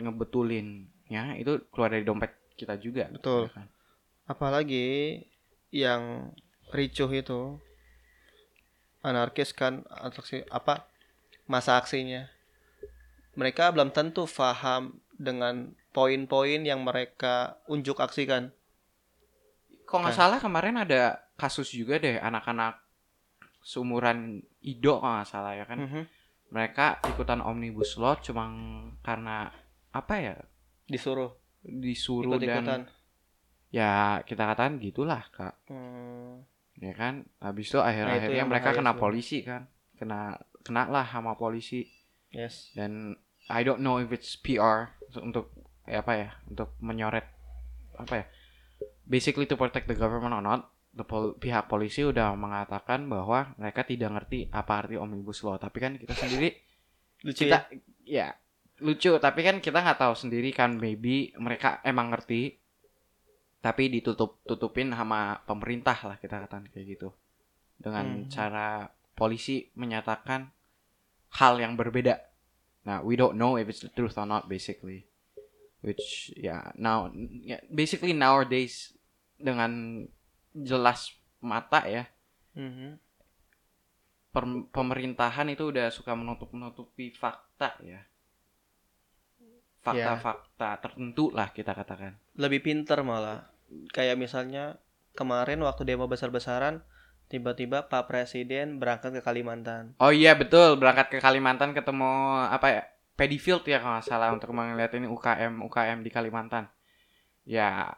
ngebetulinnya 1.06 1.36
itu 1.36 1.52
keluar 1.68 1.90
dari 1.90 2.02
dompet 2.02 2.32
kita 2.54 2.74
juga 2.76 3.08
Betul. 3.08 3.46
ya 3.46 3.52
kan? 3.52 3.66
apalagi 4.24 5.20
yang 5.68 6.32
ricuh 6.70 7.10
itu 7.10 7.60
anarkis 9.04 9.52
kan 9.52 9.84
atraksi 9.90 10.46
apa 10.48 10.88
masa 11.44 11.76
aksinya 11.76 12.30
mereka 13.36 13.68
belum 13.68 13.92
tentu 13.92 14.24
paham 14.24 14.96
dengan 15.14 15.76
poin-poin 15.92 16.64
yang 16.64 16.80
mereka 16.80 17.60
unjuk 17.68 18.00
aksikan 18.00 18.50
Kok 19.84 20.00
nggak 20.00 20.16
Kan. 20.16 20.20
salah 20.32 20.38
kemarin 20.40 20.80
ada 20.80 21.20
kasus 21.36 21.68
juga 21.68 22.00
deh 22.00 22.16
anak-anak 22.16 22.80
seumuran 23.60 24.40
Ido 24.64 24.96
kalau 24.98 25.20
nggak 25.20 25.28
salah 25.28 25.52
ya 25.52 25.68
kan 25.68 25.78
Mhm. 25.78 26.02
mereka 26.48 26.96
ikutan 27.04 27.44
omnibus 27.44 28.00
law 28.00 28.16
cuma 28.16 28.48
karena 29.02 29.52
apa 29.92 30.14
ya 30.16 30.34
disuruh? 30.88 31.32
Disuruh 31.64 32.36
ikut-ikutan? 32.36 32.64
dan 32.64 32.80
ya 33.74 34.20
kita 34.22 34.44
katakan 34.44 34.78
gitulah 34.78 35.22
kak. 35.32 35.58
Hmm, 35.66 36.44
ya 36.78 36.92
kan? 36.94 37.26
Habis 37.40 37.72
itu 37.72 37.78
akhir-akhirnya 37.80 38.38
yang 38.44 38.50
mereka 38.50 38.70
bahaya 38.70 38.78
kena 38.78 38.92
sebenarnya. 38.92 39.02
polisi 39.02 39.38
kan? 39.42 39.62
Kena 39.98 40.20
kena 40.62 40.82
lah 40.88 41.06
sama 41.08 41.34
polisi. 41.34 41.88
Yes. 42.30 42.70
Dan 42.76 43.18
I 43.50 43.60
don't 43.64 43.82
know 43.82 44.00
if 44.00 44.08
it's 44.14 44.36
PR 44.40 44.94
untuk 45.20 45.52
ya 45.84 46.00
apa 46.00 46.12
ya 46.16 46.30
untuk 46.48 46.72
menyoret 46.80 47.28
apa 48.00 48.14
ya 48.16 48.26
basically 49.04 49.44
to 49.44 49.56
protect 49.56 49.86
the 49.86 49.96
government 49.96 50.32
or 50.32 50.40
not, 50.40 50.72
the 50.96 51.04
pol- 51.04 51.36
pihak 51.36 51.68
polisi 51.68 52.04
udah 52.04 52.32
mengatakan 52.34 53.06
bahwa 53.06 53.52
mereka 53.60 53.84
tidak 53.84 54.10
ngerti 54.16 54.48
apa 54.50 54.84
arti 54.84 54.96
omnibus 54.96 55.44
law. 55.44 55.60
Tapi 55.60 55.78
kan 55.80 55.92
kita 56.00 56.16
sendiri 56.16 56.56
Lucu 57.24 57.44
kita 57.48 57.68
ya. 58.04 58.28
ya 58.32 58.43
lucu. 58.80 59.14
Tapi 59.18 59.40
kan 59.42 59.56
kita 59.58 59.78
nggak 59.78 60.00
tahu 60.00 60.14
sendiri 60.16 60.50
kan 60.50 60.74
maybe 60.74 61.30
mereka 61.38 61.78
emang 61.82 62.10
ngerti. 62.10 62.58
Tapi 63.60 63.88
ditutup 63.88 64.44
tutupin 64.44 64.92
sama 64.92 65.40
pemerintah 65.48 65.96
lah 66.04 66.16
kita 66.20 66.44
katakan 66.44 66.68
kayak 66.68 66.98
gitu. 66.98 67.08
Dengan 67.78 68.24
Hmm. 68.24 68.30
cara 68.30 68.88
polisi 69.14 69.70
menyatakan 69.74 70.50
hal 71.38 71.58
yang 71.58 71.74
berbeda. 71.74 72.18
Nah, 72.84 73.00
we 73.00 73.16
don't 73.16 73.40
know 73.40 73.56
if 73.56 73.64
it's 73.66 73.80
the 73.80 73.88
truth 73.88 74.18
or 74.20 74.28
not 74.28 74.46
basically. 74.46 75.08
Which 75.80 76.32
ya 76.36 76.72
now 76.76 77.12
ya, 77.44 77.60
basically 77.68 78.12
nowadays 78.12 78.96
dengan 79.36 80.04
jelas 80.56 81.12
mata 81.44 81.84
ya 81.84 82.08
Mhm. 82.56 82.96
per- 84.32 84.66
pemerintahan 84.72 85.50
itu 85.52 85.68
udah 85.68 85.92
suka 85.92 86.16
menutup-nutupi 86.16 87.12
fakta 87.12 87.76
ya. 87.84 88.00
Fakta-fakta 89.84 90.80
tertentu 90.80 91.28
lah 91.28 91.52
kita 91.52 91.76
katakan. 91.76 92.16
Lebih 92.40 92.64
pinter 92.64 93.04
malah. 93.04 93.52
Kayak 93.92 94.16
misalnya 94.16 94.80
kemarin 95.12 95.60
waktu 95.60 95.84
demo 95.84 96.08
besar-besaran 96.08 96.80
tiba-tiba 97.28 97.88
Pak 97.92 98.08
Presiden 98.08 98.80
berangkat 98.80 99.12
ke 99.14 99.22
Kalimantan. 99.22 99.92
Oh 100.00 100.08
iya 100.08 100.32
betul 100.32 100.80
berangkat 100.80 101.12
ke 101.12 101.18
Kalimantan 101.20 101.76
ketemu 101.76 102.40
apa 102.48 102.66
ya 102.70 102.82
Pedifield 103.14 103.62
ya 103.62 103.78
kalau 103.78 104.00
nggak 104.00 104.06
salah 104.10 104.34
untuk 104.34 104.50
melihat 104.50 104.90
ini 104.98 105.06
UKM 105.06 105.62
UKM 105.70 105.98
di 106.02 106.10
Kalimantan. 106.10 106.66
Ya 107.46 107.94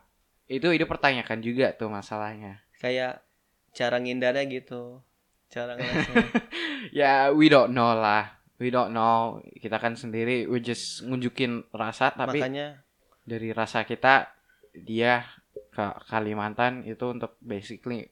itu 0.46 0.70
itu 0.70 0.84
pertanyakan 0.84 1.40
juga 1.40 1.72
tuh 1.74 1.88
masalahnya. 1.88 2.60
Kayak 2.82 3.24
cara 3.72 3.96
ngindarnya 4.02 4.44
gitu. 4.50 5.00
Cara. 5.48 5.78
Ya 6.94 7.34
we 7.34 7.50
don't 7.50 7.74
know 7.74 7.98
lah. 7.98 8.35
We 8.56 8.72
don't 8.72 8.96
know. 8.96 9.44
Kita 9.60 9.76
kan 9.76 9.94
sendiri 9.94 10.48
we 10.48 10.60
just 10.64 11.04
ngunjukin 11.04 11.68
rasa 11.76 12.12
tapi 12.12 12.40
Makanya 12.40 12.80
dari 13.26 13.52
rasa 13.52 13.84
kita 13.84 14.32
dia 14.72 15.24
ke 15.72 15.84
Kalimantan 16.08 16.84
itu 16.88 17.04
untuk 17.12 17.36
basically 17.44 18.08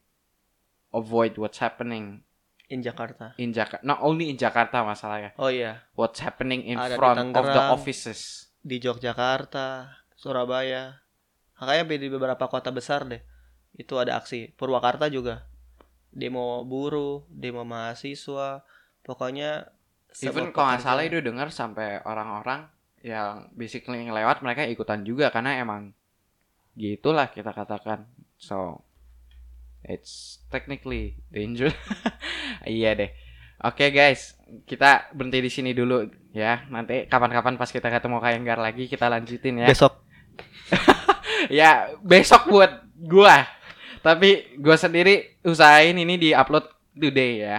avoid 0.93 1.41
what's 1.41 1.61
happening 1.65 2.21
in 2.69 2.81
Jakarta. 2.81 3.33
in 3.37 3.53
Jakarta. 3.53 3.85
Not 3.85 4.01
only 4.01 4.29
in 4.33 4.37
Jakarta 4.37 4.85
masalahnya. 4.85 5.37
Oh 5.37 5.49
iya, 5.53 5.85
What's 5.97 6.21
happening 6.21 6.65
in 6.65 6.81
Ada 6.81 6.97
front 6.97 7.33
of 7.37 7.45
the 7.45 7.63
offices. 7.73 8.53
di 8.65 8.81
Yogyakarta, 8.81 9.93
Surabaya. 10.17 11.05
Makanya 11.61 11.85
di 12.01 12.09
beberapa 12.09 12.49
kota 12.49 12.73
besar 12.73 13.05
deh. 13.05 13.21
Itu 13.77 14.01
ada 14.01 14.17
aksi. 14.17 14.57
Purwakarta 14.57 15.13
juga. 15.13 15.45
Demo 16.09 16.65
buruh, 16.65 17.29
demo 17.29 17.67
mahasiswa. 17.69 18.65
Pokoknya 19.05 19.69
Even 20.23 20.55
kalau 20.55 20.71
nggak 20.71 20.83
salah 20.87 21.03
itu 21.03 21.19
dengar 21.19 21.51
sampai 21.51 21.99
orang-orang 22.07 22.71
yang 23.03 23.51
basically 23.53 24.07
ngelewat 24.07 24.41
mereka 24.47 24.63
ikutan 24.65 25.03
juga 25.03 25.35
karena 25.35 25.59
emang 25.59 25.91
gitulah 26.79 27.27
kita 27.35 27.51
katakan. 27.51 28.07
So 28.39 28.87
it's 29.83 30.45
technically 30.55 31.19
dangerous. 31.35 31.75
iya 32.69 32.95
deh. 32.95 33.11
Oke 33.65 33.91
guys, 33.91 34.39
kita 34.69 35.11
berhenti 35.11 35.41
di 35.43 35.51
sini 35.51 35.71
dulu 35.75 36.07
ya. 36.31 36.63
Nanti 36.71 37.11
kapan-kapan 37.11 37.59
pas 37.59 37.71
kita 37.71 37.91
ketemu 37.91 38.23
Kayenggar 38.23 38.59
lagi 38.63 38.87
kita 38.87 39.11
lanjutin 39.11 39.65
ya. 39.65 39.69
besok 39.71 40.05
ya 41.61 41.91
besok 42.03 42.51
buat 42.51 42.87
gua. 42.95 43.47
Tapi 44.05 44.59
gua 44.61 44.79
sendiri 44.79 45.43
usahain 45.43 45.97
ini 45.97 46.15
di 46.21 46.31
upload 46.31 46.71
today 46.95 47.33
ya. 47.43 47.59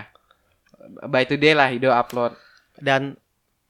By 1.10 1.26
today 1.26 1.52
lah 1.58 1.68
Hido 1.68 1.90
upload. 1.90 2.45
Dan 2.80 3.16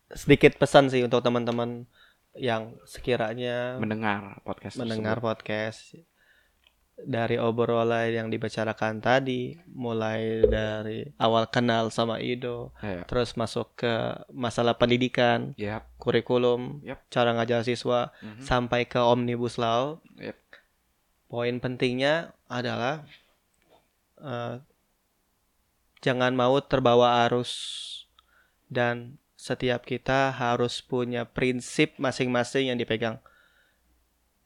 sedikit 0.07 0.55
pesan 0.55 0.87
sih 0.87 1.01
untuk 1.01 1.19
teman-teman 1.19 1.89
yang 2.35 2.75
sekiranya 2.83 3.79
mendengar 3.79 4.43
podcast 4.43 4.75
mendengar 4.75 5.17
podcast 5.17 5.95
dari 6.95 7.35
obrolan 7.35 8.07
yang 8.07 8.27
dibicarakan 8.27 8.99
tadi 8.99 9.55
mulai 9.67 10.43
dari 10.43 11.03
awal 11.17 11.43
kenal 11.45 11.91
sama 11.91 12.23
Ido 12.23 12.71
tersebut. 12.71 12.87
Iya. 12.87 13.01
terus 13.03 13.29
masuk 13.35 13.67
ke 13.75 13.93
masalah 14.31 14.75
pendidikan 14.75 15.51
Yap. 15.55 15.83
kurikulum 15.95 16.79
Yap. 16.83 17.03
cara 17.09 17.35
ngajar 17.35 17.63
siswa 17.63 18.15
Mhm. 18.23 18.39
sampai 18.41 18.87
ke 18.87 18.95
omnibus 18.95 19.55
law 19.55 19.99
Yap. 20.15 20.39
poin 21.27 21.55
pentingnya 21.59 22.31
adalah 22.47 23.03
eh, 24.17 24.55
jangan 25.99 26.31
mau 26.31 26.55
terbawa 26.61 27.27
arus 27.27 27.51
dan 28.69 29.17
setiap 29.35 29.83
kita 29.83 30.31
harus 30.31 30.79
punya 30.79 31.27
prinsip 31.27 31.99
masing-masing 31.99 32.71
yang 32.71 32.79
dipegang. 32.79 33.19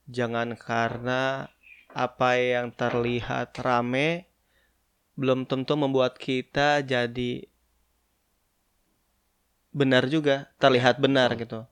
Jangan 0.10 0.58
karena 0.58 1.54
apa 1.94 2.38
yang 2.38 2.74
terlihat 2.74 3.54
rame 3.62 4.30
belum 5.18 5.46
tentu 5.46 5.74
membuat 5.78 6.18
kita 6.18 6.82
jadi 6.86 7.46
benar 9.70 10.10
juga 10.10 10.50
terlihat 10.58 10.98
benar 10.98 11.38
gitu. 11.38 11.66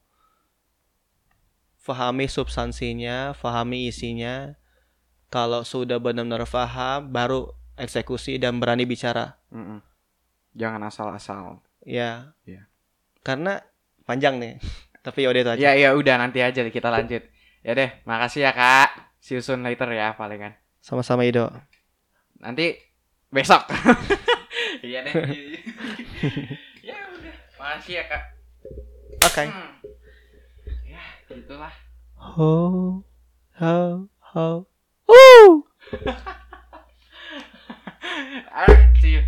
Fahami 1.82 2.30
substansinya 2.30 3.34
fahami 3.34 3.89
isinya. 3.89 4.54
Kalau 5.28 5.68
sudah 5.68 6.00
benar-benar 6.00 6.48
paham 6.48 7.12
baru 7.12 7.52
eksekusi 7.76 8.39
dan 8.39 8.64
berani 8.64 8.88
bicara. 8.88 9.36
Mm-mm. 9.52 9.84
Jangan 10.56 10.88
asal-asal. 10.88 11.66
Ya 11.88 12.35
Iya. 12.43 12.67
karena 13.23 13.63
panjang 14.03 14.35
nih 14.38 14.59
tapi 15.07 15.23
yaudah 15.23 15.39
itu 15.41 15.51
aja 15.55 15.61
Ya 15.63 15.71
ya 15.79 15.89
udah 15.95 16.19
nanti 16.19 16.43
aja 16.43 16.59
deh, 16.59 16.67
kita 16.67 16.91
lanjut. 16.91 17.23
Ya 17.63 17.71
deh, 17.71 17.89
makasih 18.03 18.43
ya 18.43 18.51
kak. 18.51 19.15
See 19.23 19.35
you 19.35 19.41
soon 19.41 19.63
later 19.63 19.88
ya 19.89 20.11
palingan. 20.13 20.51
sama-sama 20.79 21.23
Ido 21.23 21.47
Nanti 22.38 22.75
besok. 23.27 23.63
Iya 24.83 24.99
deh. 25.03 25.13
ya 26.91 26.97
udah. 27.07 27.35
Makasih 27.55 27.93
ya 27.97 28.03
kak. 28.05 28.23
oke 29.17 29.43
Hmm. 29.47 29.71
Ya 30.83 31.03
gitulah. 31.27 31.71
ho 32.15 32.51
ho 33.55 33.75
ho 34.35 34.47
Woo! 35.07 35.63
Alright, 38.51 38.91
see 38.99 39.15
you. 39.15 39.23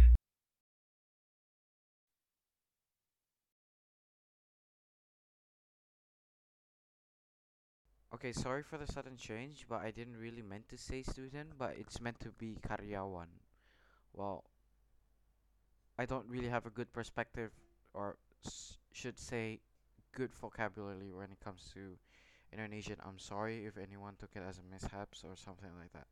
Okay, 8.20 8.34
sorry 8.34 8.64
for 8.64 8.78
the 8.78 8.86
sudden 8.86 9.16
change, 9.16 9.66
but 9.70 9.80
I 9.80 9.92
didn't 9.92 10.18
really 10.18 10.42
meant 10.42 10.68
to 10.70 10.78
say 10.78 11.04
student, 11.04 11.52
but 11.58 11.76
it's 11.80 12.02
meant 12.02 12.20
to 12.20 12.32
be 12.32 12.58
karyawan. 12.68 13.32
Well, 14.12 14.44
I 15.98 16.06
don't 16.06 16.28
really 16.28 16.50
have 16.50 16.66
a 16.66 16.70
good 16.70 16.92
perspective, 16.92 17.52
or 17.94 18.18
should 18.92 19.18
say, 19.18 19.62
good 20.12 20.34
vocabulary 20.36 21.14
when 21.14 21.32
it 21.32 21.40
comes 21.42 21.72
to 21.74 21.96
Indonesian. 22.52 22.98
I'm 23.08 23.20
sorry 23.20 23.66
if 23.66 23.78
anyone 23.78 24.16
took 24.20 24.32
it 24.36 24.44
as 24.46 24.60
a 24.60 24.64
mishaps 24.70 25.24
or 25.24 25.38
something 25.38 25.72
like 25.80 25.94
that. 25.94 26.08